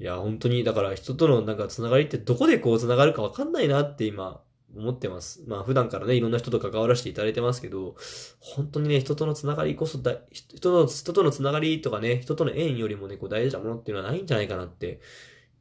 [0.00, 4.42] いや、本当に、だから人とのなんかつながりってどこでこうつながるかわかんないなって今、
[4.76, 5.42] 思ってます。
[5.46, 7.96] まあ普段からね、いろんな人と関わらせていただいてますけど、
[8.40, 15.00] 本当にね、人とのつながりこそだ、人の、人とのつながりとかね、人との縁よりもね、こう大事なものっていうのはないんじゃないかなって、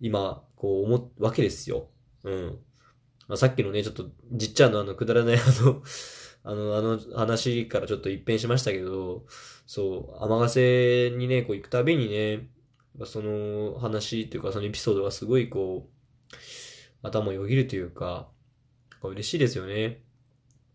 [0.02, 1.88] 今、こう思うわけですよ。
[2.24, 2.60] うん。
[3.28, 5.82] まあ、さっきのね、ちょっと、じっちゃんのあの、くだらないあの、
[6.44, 9.26] あの、あの話からちょっと一変しましたけど、
[9.66, 12.48] そう、天ヶ瀬にね、こう行くたびにね、
[13.06, 16.36] その話っていうかそのエピソードがすごいこう、
[17.02, 18.30] 頭をよぎるというか、
[19.08, 20.02] 嬉しいですよね。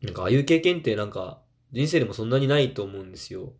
[0.03, 3.53] なんかああいう経験ってなんか人生でもそんなにないと思うんですよ。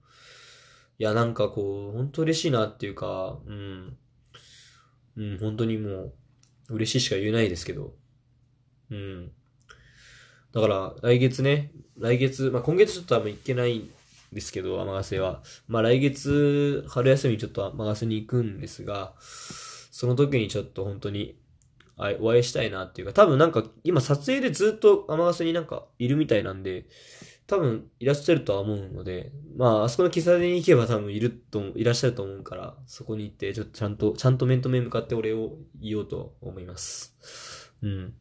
[0.99, 3.97] いや、なんかこう、本当嬉しいなっていうか、うん。
[5.17, 6.15] うん、本当にもう、
[6.71, 7.95] 嬉しいしか言えないですけど。
[8.91, 9.33] うん。
[10.53, 13.91] だから、来月ね、来月、まあ今月ちょっと多分行けないん
[14.33, 15.43] ですけど、天ヶ瀬は。
[15.67, 21.37] まあ来月、春休みちょっと天ヶ瀬に行くんですが、その時にちょっと本当に、
[21.97, 26.87] お会いしたいなっていうか、多分なんか今撮影でずっと天ヶ瀬になんかいるみたいなんで、
[27.47, 37.17] 多分いらっしゃるとは思うので、まああそこの喫茶店に行けば多分いると、いらっしゃると思うから、そこに行ってちょっとちゃんと、ちゃんと面と面向かって俺を言おうと思います。
[37.83, 38.15] うん。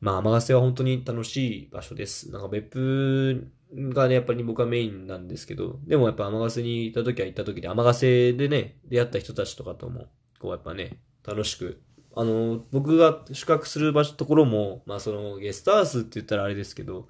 [0.00, 2.32] まあ、天ヶ瀬は本当に楽しい場所です。
[2.32, 3.48] なんか別府
[3.94, 10.08] がね、やっぱり僕はメインなんですけど、でもやっぱ天ヶ瀬に行った時は行った時で、天ヶ瀬でね、出会った人たちとかとも、
[10.42, 11.80] こうやっぱね、楽しく、
[12.16, 17.08] あの、僕が宿泊する場所、ところも、まあそのゲストハウスって言ったらあれですけど、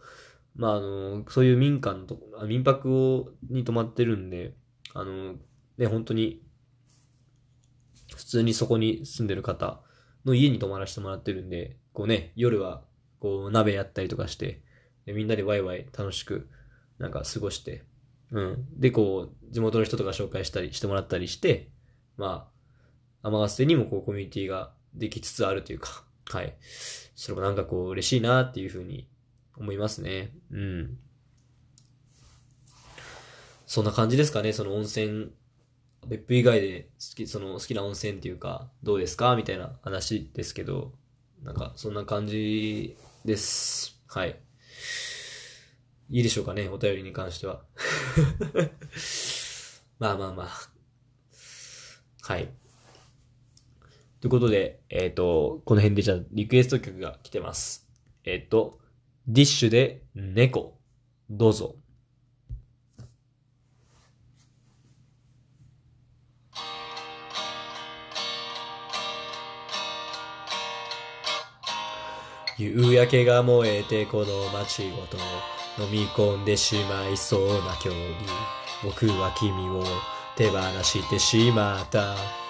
[0.54, 4.54] まああの、そういう民間のとこ、民泊を、に泊まってるんで、
[4.92, 5.36] あの、
[5.78, 6.42] ね、本当に、
[8.14, 9.80] 普通にそこに住んでる方
[10.26, 12.82] の家に泊まらせてもらってるんで、こうね、夜は、
[13.18, 14.60] こう、鍋やったりとかして、
[15.06, 16.50] でみんなでワイワイ楽しく、
[16.98, 17.84] なんか過ごして、
[18.30, 18.66] うん。
[18.78, 21.70] で、こう、地元の人とか紹介したりしてもらったりして、
[22.16, 22.51] まあ、
[23.22, 26.56] 天ヶ瀬にもこう、コミュニティができつつあるというか、はい。
[27.14, 29.08] それもなんかこう、嬉しいなっていうふうに
[29.56, 30.32] 思いますね。
[30.50, 30.98] うん。
[33.66, 35.32] そんな感じですかね、その温泉
[36.06, 39.36] 別府以外で好き、その好きな温泉っていうか、どうですか？
[39.36, 40.92] みたいな話ですけど、
[41.42, 44.00] なんかそんな感じです。
[44.08, 44.38] はい。
[46.10, 47.62] いいでしょうかね、お便りに関しては。
[49.98, 50.70] まあまあまあ。
[52.22, 52.48] はい。
[54.22, 57.88] ということで、えっ、ー、と、この辺でじゃあリクエスト曲が来てます。
[58.24, 58.78] えっ、ー、と、
[59.26, 60.78] ディッシュで猫。
[61.28, 61.74] どうぞ。
[72.58, 75.16] 夕焼けが燃えてこの街ごと
[75.82, 77.94] 飲み込んでしまいそうな今日に
[78.84, 79.82] 僕は君を
[80.36, 82.41] 手放してしまった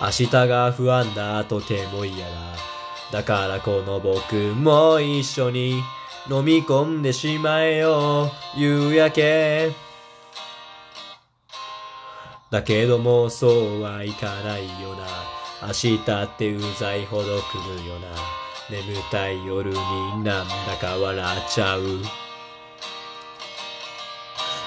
[0.00, 2.34] 明日が不安だとても嫌だ。
[3.12, 5.82] だからこの僕も一緒に
[6.30, 8.30] 飲み込んでしまえよ。
[8.56, 9.72] 夕焼け。
[12.50, 15.06] だけどもそうはいかないよな。
[15.68, 17.28] 明日ってうざいほど来
[17.80, 18.08] るよな。
[18.68, 19.78] 眠たい夜に
[20.24, 22.25] なんだか笑っちゃう。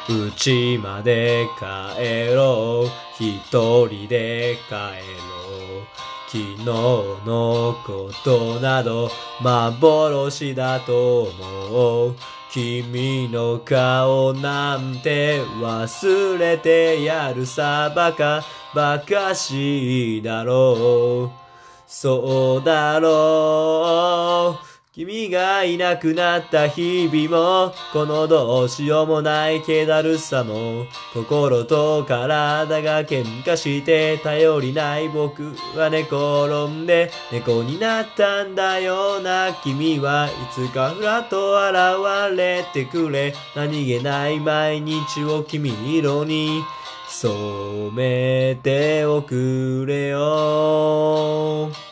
[0.09, 9.09] 家まで帰ろう一人で帰ろう昨日のことなど
[9.41, 12.15] 幻だと思う。
[12.51, 18.43] 君の顔なんて忘れてやるさバカ
[18.73, 21.39] バカしいだろう。
[21.87, 24.68] そうだろう。
[24.99, 39.53] 君がいなくなった日々も、このどうしようもない気だるさも、心と体が喧嘩して頼りない僕は寝転んで猫になったんだよな。
[39.63, 43.33] 君はいつかふらっと現れてくれ。
[43.55, 46.61] 何気ない毎日を君色に
[47.07, 51.88] 染めておくれよ。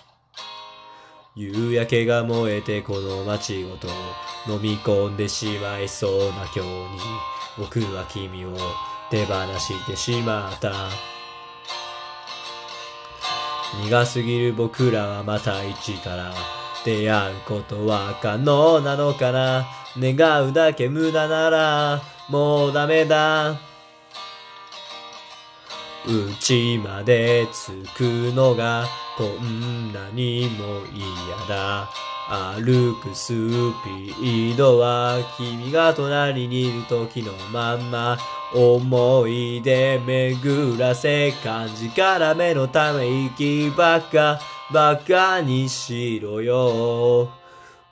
[1.38, 3.88] 夕焼けが燃えてこの街ごと
[4.49, 6.67] 飲み込んでしまいそうな今日に
[7.59, 8.57] 僕は君を
[9.11, 10.73] 手放してしまった。
[13.85, 16.33] 苦すぎる僕らはまた一から
[16.83, 19.67] 出会うことは可能なのかな。
[19.95, 23.66] 願うだけ無駄ならもうダメだ。
[26.07, 28.01] 家まで着く
[28.33, 28.85] のが
[29.17, 31.89] こんなにも嫌だ。
[32.29, 38.17] 歩くスピードは君が隣にいる時のまんま。
[38.53, 44.39] 思い出巡らせ感じから目のため息ばっか
[44.71, 47.29] バカにしろよ。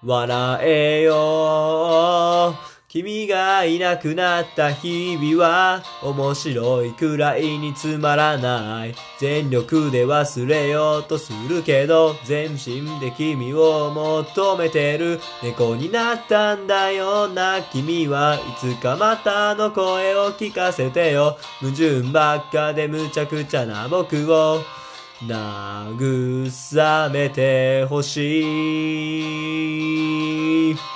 [0.03, 2.55] 笑えよ。
[2.95, 10.99] 君がいなくなった日々は面白いくらいにつまらない全力で忘れよ。
[10.99, 15.19] うとするけど全身で君を求めてる。
[15.43, 17.27] 猫になったんだよ。
[17.27, 21.37] な君はいつかまたの声を聞かせてよ。
[21.59, 24.61] 矛盾ばっかでむちゃくちゃな僕を。
[25.21, 28.39] 慰めてほし
[30.71, 30.94] い。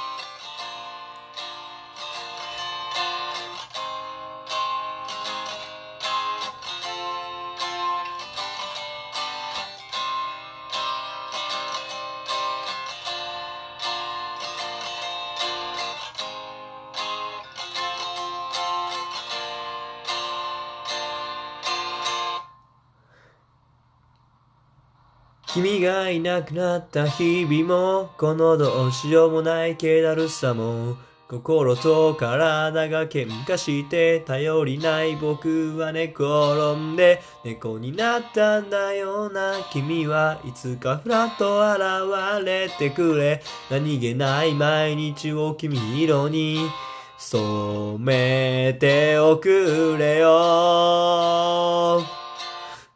[25.89, 41.79] がいなくなった日々も、このどうしようもない気だるさも、心と体が喧嘩して頼りない僕は寝転んで猫になったんだよな君はいつかふらっと現
[42.43, 43.43] れてくれ。
[43.69, 46.67] 何気ない毎日を君色に
[47.17, 52.18] 染めておくれよ。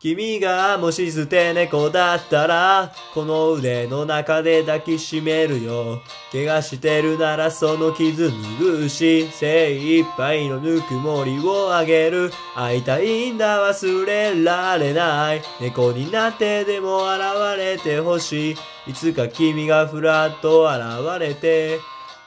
[0.04, 6.02] 君がもし捨て猫だったら、この腕の中で抱きしめるよ。
[6.34, 12.32] 怪我してるならその傷拭うし、精一杯のぬくもりをあげる。
[12.54, 15.42] 会いたいんだ忘れられない。
[15.62, 17.22] 猫になってでも現
[17.58, 18.58] れてほしい。
[18.88, 21.80] いつか君がふらっと現れて、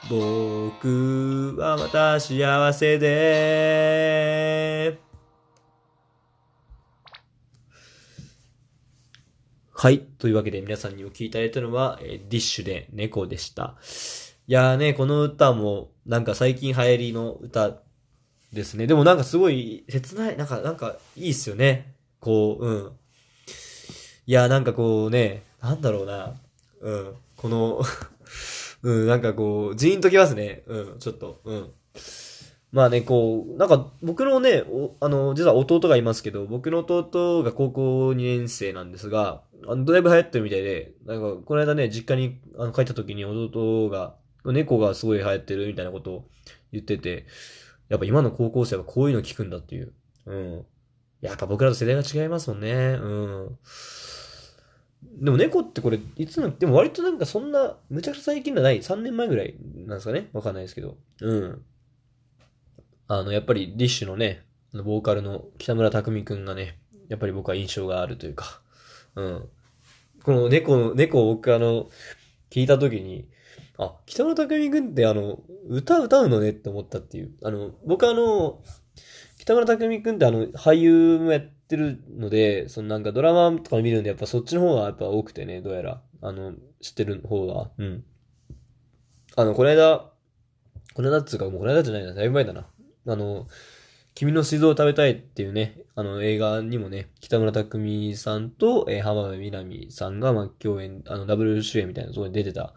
[0.09, 4.27] 僕はまた幸せで。
[9.79, 9.99] はい。
[10.01, 13.75] というわけで皆さんにお聴きいただいたのは、えーディッシュで猫でした。
[14.49, 17.83] いやーね、この歌もなんか最近流行りの歌
[18.55, 18.87] ですね。
[18.87, 21.93] でもなんかすごい切ない、なんか、なんかいいっすよね。
[22.21, 22.93] こう、うん。
[24.27, 26.33] いやーなんかこうね、なんだろうな。
[26.81, 27.15] うん。
[27.37, 27.83] この、
[28.83, 30.63] うん、なんかこう、ジーンときますね。
[30.69, 31.71] うん、ちょっと、うん。
[32.73, 46.29] まあね、こう、なんか僕のね、おあの、実は弟がいますけど、僕の弟が高校2年生なんですが、あの、だいぶ流行ってるみたいで、なんか、この間ね、実家にあの帰った時に弟が、猫がすごい流行ってるみたいなことを
[46.73, 47.27] 言ってて、
[47.89, 49.93] やっぱ今の高校生はこういうの聞くんだっていう。
[50.27, 50.67] うん。
[51.21, 52.99] やっぱ僕らと世代が違いますもんね。
[53.01, 53.59] うん。
[55.19, 59.55] でも猫ってこれ、いつの、でも割となんかそんな、むちゃくちゃ最近じゃない、3年前ぐらい
[59.87, 60.97] なんですかねわかんないですけど。
[61.21, 61.63] うん。
[63.09, 66.79] あの、やっぱりディッシュのね、ボーカルの北村匠海くんがね、
[67.09, 68.61] やっぱり僕は印象があるというか、
[69.15, 69.49] うん。
[70.23, 71.89] この猫の、猫を僕あの、
[72.51, 73.29] 聞いたときに、
[73.79, 76.51] あ、北村匠海くんってあの、歌歌うのね？
[76.51, 77.33] って思ったっていう。
[77.43, 78.63] あの、僕あの、
[79.39, 86.03] 北村匠海くんってあの、俳優もやってるので、そのなんかドラマとか見るんで、やっぱそっちの方がやっぱ多くてね、どうやら。
[86.23, 87.71] あの、知ってる方は。
[87.79, 88.05] うん。
[89.37, 90.11] あの、この間、
[90.95, 92.67] この間っつうか、もうこの間じゃないな、だいぶ前だな。
[93.07, 93.47] あの、
[94.15, 102.73] 君の水道を食べたいっていうね、あの映画にもね、北村匠海さんと、えー浜辺美波さんが、まあ、共演、あの、ダブル主演みたいなところに出てた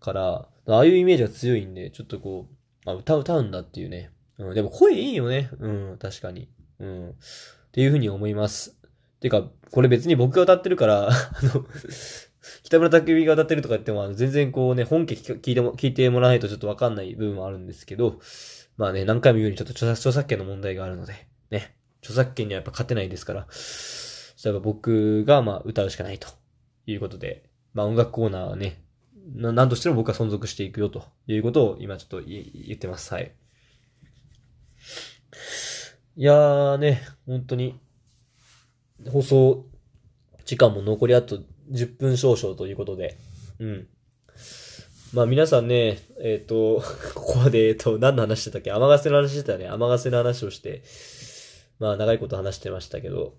[0.00, 2.48] から、ああいうイメージが強いんで、ちょっとこ
[2.86, 4.10] う、あ、歌歌うんだっていうね。
[4.38, 5.50] うん、でも声いいよね。
[5.58, 6.48] うん、確かに。
[6.80, 7.10] うん。
[7.10, 7.14] っ
[7.72, 8.76] ていうふうに思います。
[9.20, 11.66] てか、これ別に僕が歌ってるから、 あの、
[12.64, 18.18] 北村匠海が歌ってるとか言っても、全然こうね、本家聞聞いても、聞いてもらわないとちょっとわかんない部分はあるんですけど、
[18.82, 21.12] まあね、何回も言うようにちょっと著作著作権の問題があるので、
[21.52, 26.26] ね、著作権にはやっぱ勝てないですから、それは僕がまあ歌うしかないと
[26.86, 28.82] いうことで、まあ音楽コーナーはね、
[29.36, 33.14] な何としても僕は存続していくよということを今ちょっと言ってます。
[33.14, 33.32] はい。
[36.16, 37.78] いやーね、本当に、
[39.12, 39.64] 放送
[40.44, 41.38] 時間も残りあと
[41.70, 43.16] 10分少々ということで、
[43.60, 43.86] うん。
[45.12, 46.82] まあ皆さんね、えっ、と、
[47.14, 48.70] ここまで、えっ、と、何の話してたっけ？
[48.72, 49.68] 雨ガの話してたね。
[49.68, 50.82] 雨ガの話をして、
[51.78, 53.34] まあ長いこと話してましたけど、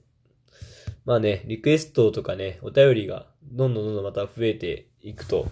[1.05, 5.47] まあね、リクエストとかね、お便りがどんどんどんどんまた増えていくと、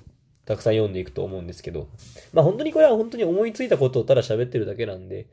[0.46, 1.88] たくさん読んでいくと思うんですけど、
[2.34, 5.28] まあ本当にこれは本当に思いついたことをただ喋ってるだけなんで、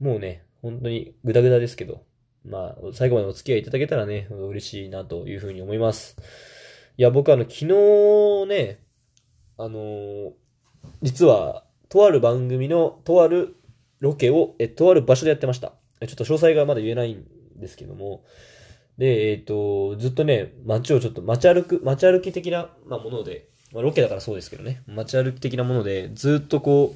[0.00, 2.02] もうね、本当にグダグダですけど、
[2.44, 6.16] まあ最後までお付き合いいただけたらね、嬉しいなというふうに思います。
[6.96, 8.83] いや、僕あの、昨日ね、
[9.58, 10.32] あのー
[11.02, 13.56] 実は、とある番組の、とある
[14.00, 15.72] ロケを、え、とある場所でやってました。
[16.06, 17.24] ちょっと詳細がまだ言えないん
[17.56, 18.24] ですけども、
[18.98, 26.94] で、えっ、と、ずっとね、街をちょっと、街歩く、街歩き的な、まあ、もので、まあ、ロケだからそうですけどね、街歩き的なもので、ずっとこ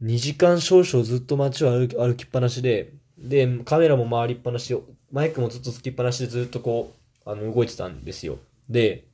[0.00, 4.76] う、2時間少々ずっと街を歩き歩きっぱなしで、で、カメラも回りっぱなし、
[5.12, 8.38] マイクもずっとつきっぱなしでずっとこう、あの、動いてたんですよ。
[8.68, 9.06] で、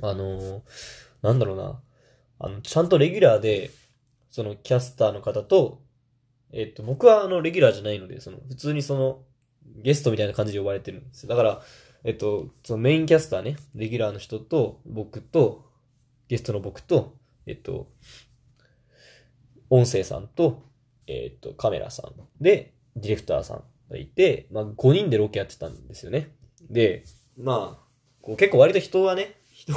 [0.00, 0.60] あのー
[1.22, 1.80] なんだろうな、
[2.38, 3.70] あの、ちゃんとレギュラーで、
[4.30, 5.82] そのキャスターの方と、
[6.52, 9.22] えっと、僕はあの、レギュラーじゃないので、その、普通にその、
[9.82, 11.28] ゲストみたいな感じで呼ばれてるんですよ。
[11.28, 11.62] だから、
[12.04, 15.70] えっと、そのメインキャスターね、レギュラーの人と、僕と、
[16.28, 17.16] ゲストの僕と、
[17.46, 17.88] えっと、
[19.68, 20.62] 音声さんと、
[21.06, 26.30] えっと、カメラさんで、ディレクターさんがいて、まあ、5人でロケやってたんですよね。
[26.68, 27.04] で、
[27.36, 27.90] まあ、
[28.22, 29.74] こう結構割と人はね、人、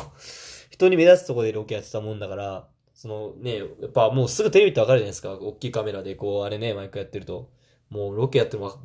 [0.74, 5.34] 人に目立つところでロケやってたもんだから、そのね、やっぱもうすぐテレビってわかるじゃないですか。
[5.34, 7.52] 大きいカメラでこう、あれね、マイクやってると。
[7.92, 8.80] もうロケやっても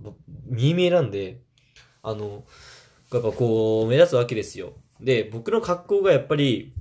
[0.45, 1.41] 見え見えなんで、
[2.03, 2.45] あの、
[3.11, 4.75] やっぱこう、目立つわけですよ。
[5.01, 6.75] で、僕の格好がやっぱり、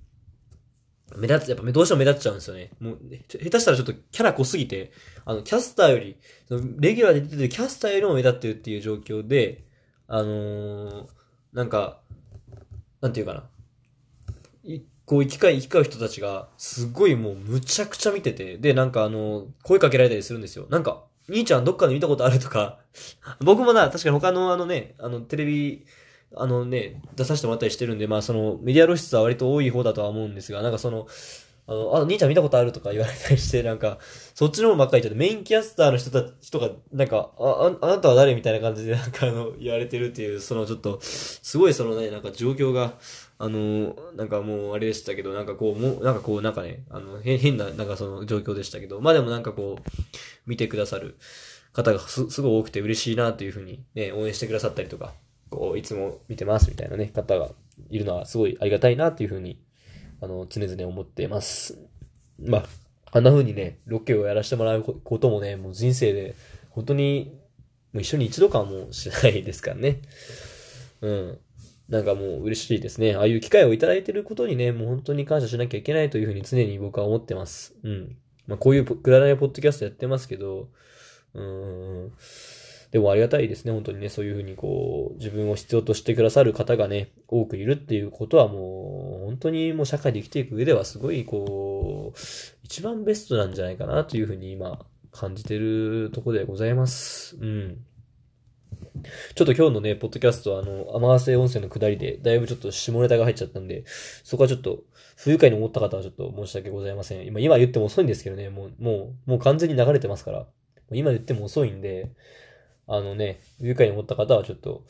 [1.15, 2.71] 目立つ、やっぱどうしても目立っちゃうんですよね。
[2.81, 2.99] もう、
[3.29, 4.91] 下手したらちょっとキャラ濃すぎて、
[5.23, 6.17] あの、キャスターより、
[6.49, 9.63] そのレギュラーで出てるキャスターよりも目立ってるっていう状況で、
[10.07, 11.07] あのー、
[11.53, 12.01] なんか、
[12.99, 13.49] なんていうかな。
[15.07, 20.67] こう行き交い、行き交う人たちが、すごいもうむちゃくちゃ見てて、で、なんかあの、声かけられたりするんですよ。
[20.69, 22.79] なんか、兄ちゃんどっかで見たことあるとか、
[23.39, 25.85] 僕もな、確かに他のあのね、あの、テレビ、
[26.35, 31.07] あのね、出させてもらったりしてるんで、まあその、メディア露出は割と多い方だとは思うんですが、なんかその、
[31.67, 33.99] あの、あ、兄ちゃん見たことあるとか 言われたりして、なんか、
[34.35, 37.43] そっちの方ばっかり言っちゃって、メインキャスターの人たちとか、なんか、あ、
[37.81, 42.93] ああなたは誰みたいな感じで、なんかあの、言われてるっていう、そのちょっと、すごいそのね、なんか状況が、
[43.39, 49.89] あの、なんかもうあれでしたけど、なんかこう、もう、なんかこう、なんかね、あの、変、な、なんかその状況でしたけど、まあでもなんかこう、
[50.47, 51.17] 見てくださる
[51.73, 55.13] 方がす、すごい多くて嬉しいなというふうにね、応援してくださったりとか、
[55.51, 57.49] こう、いつも見てますみたいなね、方が
[57.89, 59.61] いるのはすごいありがたいなというふうに、
[60.19, 61.77] あの、常々思っています。
[62.39, 62.65] まあ、
[63.11, 66.35] あんな風にね、ロケをやらせてもらうこともね、もう人生で、
[66.71, 67.38] 本当に、
[67.93, 70.01] もう一緒に一度間もしないですからね。
[71.01, 71.39] うん。
[71.89, 73.15] なんかもう嬉しいですね。
[73.15, 77.75] ああいう機会をいただいていることにね、もう本当に感謝しなきゃいけないというふうに常に僕は思ってます。
[77.83, 78.17] うん。
[78.47, 80.69] まあこういうくだらないポッドキャストやってますけど、
[81.33, 82.11] うん。
[82.91, 92.19] でもありがたいですね、本当にね、そういうふうにこう、自分を必要としてくださる方がね、多くいるっていうことはもう、本当にもう社会で生きていく上ではすごいこう、
[92.63, 97.38] 一番ベストなんじゃないかなというふうに今、感じてるところでございます。
[97.41, 97.77] うん。
[99.35, 103.83] ちょっと今日のね、ポッドキャストはあの、雨合わせ音声の下りで、だいぶちょっと下ネタが入っちゃったんで、
[104.23, 104.83] そこはちょっと、
[105.15, 107.25] 不愉快に思った方はちょっと申し訳ございません。
[107.25, 110.45] 今、今言っても遅いんですけどね、もう、もう、もう完全に流れてますから。
[110.91, 112.11] 今言っても遅いんで、
[112.87, 114.85] あのね、不愉快に思った方はちょっと、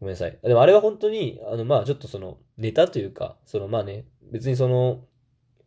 [0.00, 0.38] ごめんなさい。
[0.42, 5.04] でもあれは本当に、あの、まあちょっとその、ネタというか、その、まあね、別にその、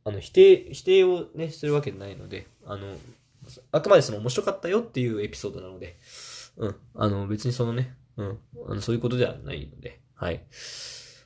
[0.06, 2.88] あの、否定、否定をね、するわけないので、あの、
[3.72, 5.98] あくまでその面白かったよっていうエピソードなので、
[6.58, 6.76] うん。
[6.96, 8.40] あの、別にそのね、うん。
[8.70, 10.46] あの、そういうことではないので、はい。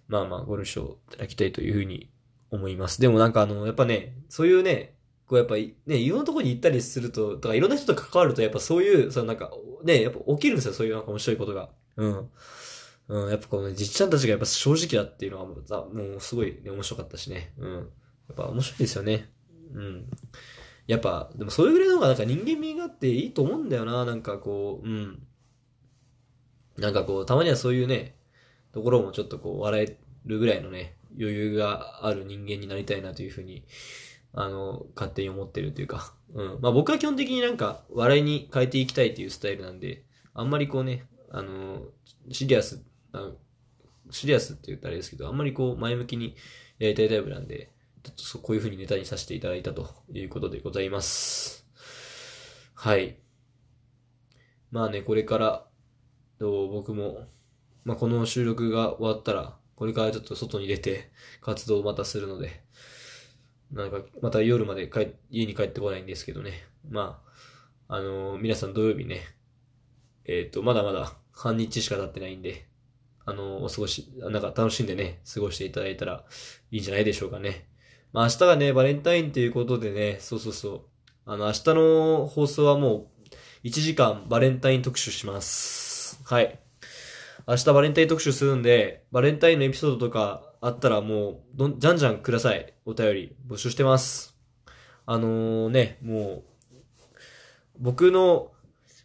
[0.08, 2.10] まあまあ、ご了承いただきたいというふうに
[2.50, 3.02] 思います。
[3.02, 9.52] でもなんかあの、やっぱね、そういうね、こうやっぱりね、いろんなところに行ったりすると、とかいろんな人と関わると、やっぱそういう、そのなんか、
[9.84, 11.70] ね、やっぱ起きるんですよ、そういうなんか面白いことが。
[11.98, 12.30] うん。
[13.10, 17.54] うん、やっぱこのね、じっちゃんたちがやっぱ正直だっていうのはもう、もうすごい、ね、面白かったしね。
[17.58, 17.74] うん。
[17.76, 19.30] やっぱ面白いですよね。
[19.74, 20.10] うん。
[20.88, 25.28] やっぱ、でもそれぐらいの方がなんか人間味があっていいと思うんだよな、なんかこう、うん。
[26.78, 28.16] なんかこう、たまにはそういうね、
[28.72, 33.66] ところもちょっとこう、笑えるぐらいのね、余裕がある人間になりたいなというふうに、
[34.34, 36.60] あの、勝手に思ってるというか、うん。
[36.62, 41.82] まあ僕は基本的になんか、笑いに変えていきたいっていうスタイルなんで、あんまりこうね、あの、
[42.32, 43.32] シリアス、あ
[44.10, 46.36] シリアスって言ったらあれですけど、あんまりこう、前向きに
[46.80, 47.72] やりたいタイプなんで、
[48.08, 51.68] ちょっとそうこういう風にネタにさせていただいたということでございます。
[52.74, 53.18] はい。
[54.72, 55.66] まあね、これから、
[56.40, 57.28] どう僕も、
[57.84, 62.64] まあこの収録が終わったら、これからちょっと外に出て活動をまたするので、
[63.74, 66.64] なんか、また夜まで帰、家に帰ってこないんですけどね。
[66.90, 67.22] ま
[67.90, 69.20] あ、あのー皆さん土曜日ね、
[70.24, 72.68] えっ、と、まだまだ半日しか経ってないんで、
[73.26, 76.24] あのーお過ごし、なんか楽しんでね、過ごしていただいたら
[76.72, 77.68] いいんじゃないでしょうかね。
[78.18, 80.82] まあ明日がね、バレンタインということでね、そうそうそう。
[81.28, 83.12] あの、明日の放送はも
[83.64, 86.20] う、1時間バレンタイン特集します。
[86.26, 86.60] はい。
[87.48, 92.74] 明日バレンタイン特集するんで、バレンタインのエピソードとかあったらもう、どん、じゃんじゃんください。
[92.88, 94.36] お便り募集してます。
[95.06, 96.44] あのー、ね、もう、
[97.78, 98.52] 僕の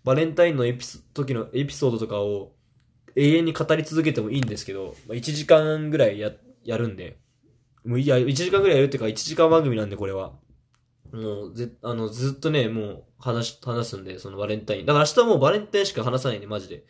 [0.05, 2.53] バレンタインのエピソ時のエピソードとかを
[3.15, 6.33] 永遠に語り続けてもいいんですけど、まあ、1時間ぐらいや、
[6.65, 7.19] やるんで、
[7.85, 10.33] もういや、1時間ぐらいやるっていうか1時間番組なんでこれは。
[11.13, 14.87] もう、ぜ、あの、ずっとね、もう、話、話すんで、そのバレンタイン。
[14.87, 16.85] だから明日もうバレンタインしか話さないんで、マジで。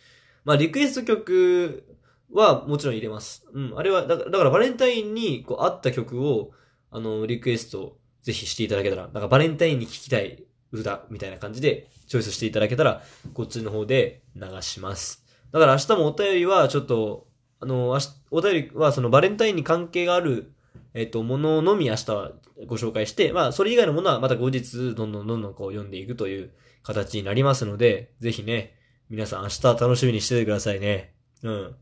[0.45, 1.97] まあ、リクエスト曲
[2.33, 3.47] はもちろん入れます。
[3.53, 3.73] うん。
[3.77, 6.53] あれは、だから、だからバレンタインに、こう、合った曲を、
[6.91, 13.03] あの、リクエスト、ぜひしていただけたら、だかバレンタインに聴きたい歌、みたいな感じで、チョイスしていただけたら、
[13.35, 15.25] こっちの方で流します。
[15.51, 17.27] だから明日もお便りは、ちょっと、
[17.61, 20.53] あの、明日、お便りは、そのバレンタインに関係がある、
[20.95, 22.33] えっと、もののみ明日は
[22.67, 26.53] ご紹介して、まあ、それ以外のものはまた後日、どんどんどんどんこう読んでいくという
[26.83, 28.75] 形になりますので、ぜひね、
[29.09, 31.15] 皆さん明日楽しみにしててくださいね。
[31.43, 31.75] うん。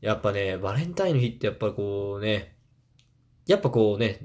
[0.00, 2.56] やっぱね、バレンタインの日ってやっぱこうね、
[3.46, 4.20] やっぱこうね、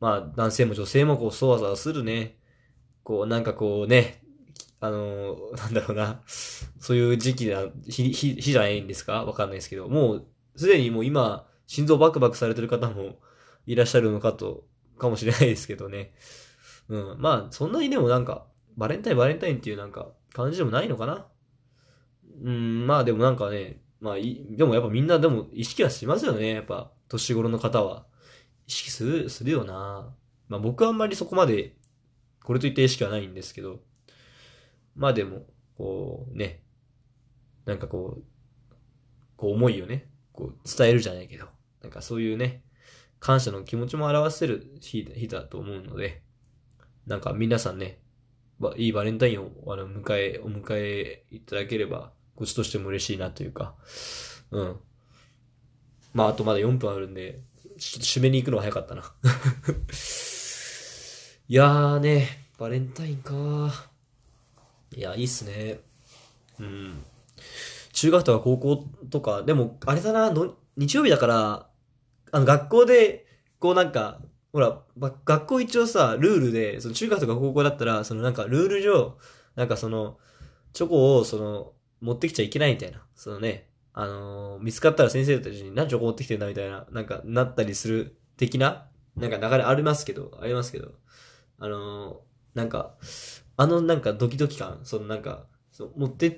[0.00, 2.38] まあ男性も女性もこうそわそわするね。
[3.02, 4.22] こうなんかこうね、
[4.78, 9.24] あのーなんだろうな、そういう時期だ、日、日、日じゃないんですか？
[9.24, 10.26] わかんないですけど、もう
[10.56, 13.16] すでにもう今、心臓バクバクされてる方も
[13.66, 14.64] いらっしゃるのかと、
[14.98, 16.14] かもしれないですけどね。
[16.88, 17.16] うん。
[17.18, 18.46] まあ、そんなにでもなんか、
[18.76, 21.26] バレンタインバレンタインっていうなんか、感じでもないのかな。
[22.42, 26.54] うん、まあでもなんかね、まあ、でもやっぱみんなでも意識はしますよね。
[26.54, 28.06] やっぱ、年頃の方は。
[28.66, 30.14] 意識する、するよな。
[30.48, 31.76] まあ僕はあんまりそこまで、
[32.42, 33.80] これといった意識はないんですけど。
[34.94, 35.46] まあでも、
[35.76, 36.62] こうね、
[37.64, 38.24] なんかこう、
[39.36, 41.46] こう思いをね、こう伝えるじゃないけど、
[41.86, 42.62] なんかそういうね、
[43.20, 46.20] 感謝の気持ちも表せる日だと思うので、
[47.06, 48.00] なんか皆さんね、
[48.76, 53.76] いいバレンタインをあの迎え、お迎えいただければ、こっちとしても嬉しいなというか、
[54.50, 54.76] うん。
[56.12, 57.38] まああとまだ4分あるんで、
[57.78, 59.02] ちょっと締めに行くのは早かったな。
[61.48, 63.88] いやーね、バレンタインか
[64.92, 65.78] いや、いいっすね。
[66.58, 67.04] うん。
[67.92, 70.34] 中学とか高校とか、でも、あれだな、
[70.76, 71.65] 日曜日だから、
[72.36, 73.24] あの、学校で、
[73.58, 74.20] こうなんか、
[74.52, 79.16] ほら、ば学校一応さ、ルールで、その中学とか高校だったら、そのなんかルール上、
[79.54, 80.18] なんかその、
[80.74, 81.72] チョコを、その、
[82.02, 83.06] 持ってきちゃいけないみたいな。
[83.14, 86.46] そのね、あのー見つかったら先生たちに何チョコ持ってきてんだ？
[86.46, 90.92] みたいな、なんか、なったりする的な、なんか流れありますけど、ありますけど、
[91.58, 92.96] あのーなんか、
[93.56, 96.36] あのなんかドキドキ感、そのなんか、そう持ってっ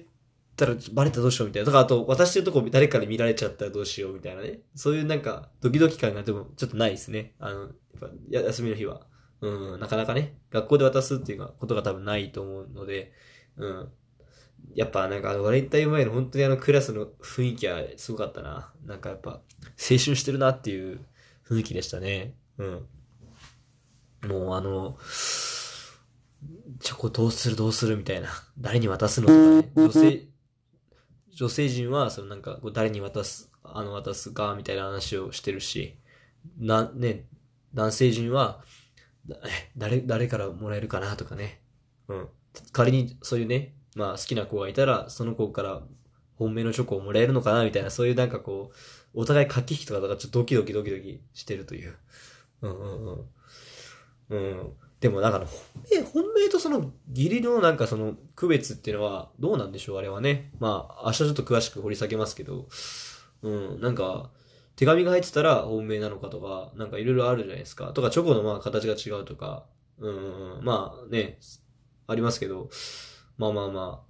[0.58, 1.66] たらバレたらどうしようみたいな。
[1.66, 4.60] とか、あと、私ってるとこ誰かに見られちゃったらどうしようみたいなね。
[4.74, 7.34] そういうなんか、ドキドキ感がでもちょっとないですね。
[7.38, 9.06] あの、やっぱ休みの日は。
[9.40, 13.12] うん、なかなかね、学校で渡すっていうことが多分ないと思うので、
[13.56, 13.88] うん。
[14.74, 18.72] やっぱなんかあの、バレンタイン前の本当にあのクラスの雰囲気はすごかったな。
[18.84, 19.40] なんかやっぱ、青
[19.76, 21.00] 春してるなっていう
[21.48, 22.34] 雰囲気でしたね。
[22.58, 22.86] うん。
[24.28, 24.98] もうあの、
[26.80, 28.28] チョコどうするどうするみたいな。
[28.58, 29.72] 誰に渡すのとかね。
[29.76, 30.27] 女性、
[31.38, 35.96] 女性陣は、そのなんか、誰に渡す、あの、渡すか、みたいな話をしてるし、
[36.58, 37.26] な、ね、
[37.74, 38.64] 男性陣は、
[39.76, 41.60] 誰、誰からもらえるかなとかね。
[42.08, 42.28] うん。
[42.72, 45.82] 仮に、そういうね、まあ、好きな子がいたら、その子から
[46.34, 48.76] 本命のチョコをもらえるのかなみたいな、そういうなんかこう、
[49.14, 51.96] お互い駆け引きとかだからちょっとドキドキドキドキしてるという。
[52.62, 53.26] うんうんうん。
[54.30, 54.72] うん。
[55.00, 60.50] でもなんかあの、本命、本命とその義理のなんかその区別っていうのはどうなんでしょうあれはね。
[60.58, 62.68] まあ、明日ちょっと詳しく掘り下げますけど、
[63.42, 64.30] うん、なんか、
[64.74, 67.92] 手紙が入ってたら本命なのかとか、なんかいろいろあるじゃないですか。
[67.92, 69.66] とか、チョコのまあ形が違うとか、
[69.98, 71.38] うんうんうん、まあね、
[72.06, 72.68] ありますけど、
[73.36, 74.08] まあまあまあ。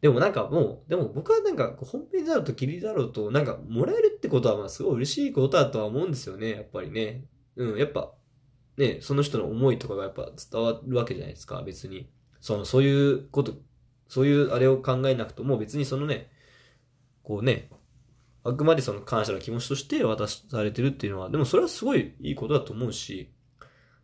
[0.00, 7.24] でもなんかもう、でも僕はなんか本命だろうと義理だろうと、なんかもらえるってことはまあすごい嬉しいことだとは思うんですよね、やっぱりね。
[7.56, 8.12] うん、やっぱ、
[8.76, 12.08] ね、その人の思いとかがやっぱ伝わるわけじゃないですか、別に。
[12.40, 13.54] その、そういうこと、
[14.08, 16.30] そういうあれを考えなくとも別にそのね、
[17.22, 17.70] こうね、
[18.44, 23.32] あくまでその感謝の気持ちとして渡されてるっていうのは、でもそれはすごいいいことだと思うし、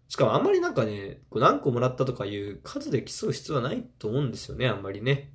[0.09, 5.35] しかもあんまりなんかね、こう何個もらったとかいう数で競う必要はないと思うんですよね、あんまりね。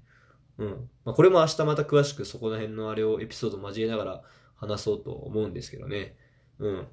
[0.57, 0.89] うん。
[1.05, 4.23] まあこれも明日また詳しくそこら辺のあれをエピソード交えながら
[4.55, 6.17] 話そうと思うんですけどね。
[6.59, 6.87] うん。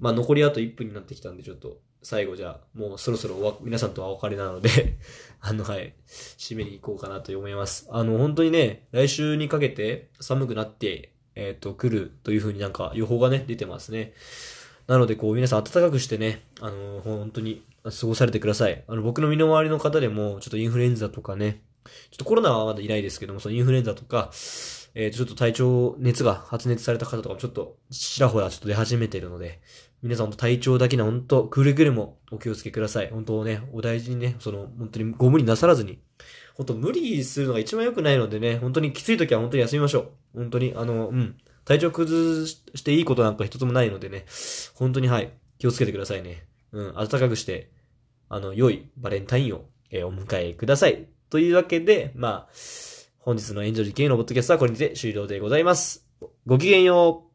[0.00, 4.98] まあ残りあと1分になってきたんでちょっと最後じゃあもうそろそろわ皆さんとはお別れなので
[5.40, 7.86] あのはい、締めに行こうかなと思います。
[7.90, 14.12] あの本当にね、来週にかけて寒くなって、えっ、と、来るというふうになんか予報がね、出てますね。
[14.86, 18.84] なのでこう皆さん暖かくしてね、あの本当に過ごされてください。
[18.86, 24.30] あの僕の身の回りの方でもちょっとインフルエンザとかね、ちょっとコロナはまだいないですけども、そのインフルエンザとか、
[24.94, 29.60] えーと、ちょっと体調、熱が発熱された方とかもちょっとちらほらちょっと出始めてるので、
[30.02, 33.10] 皆さん体調だけの本当、くれぐれもお気をつけください。
[33.10, 36.00] 本当ね、お大事にね、その、本当にご無理なさらずに、
[36.54, 40.38] 本当無理するのが一番良くないのでね、本当にきつい時は本当に休みましょう。
[40.38, 41.36] 本当に、あの、うん。
[41.64, 44.24] 体調崩していいことなんか一つもないのでね、
[44.74, 46.46] 本当にはい、気をつけてくださいね。
[46.72, 47.70] うん、暖かくして、
[48.28, 51.08] あの、良いバレンタインを、えーお迎えください。
[51.28, 52.48] というわけで、まあ、
[53.18, 56.06] 本日の炎上事件のポッドキャストはこれにて終了でございます。
[56.46, 57.29] ごきげんよう。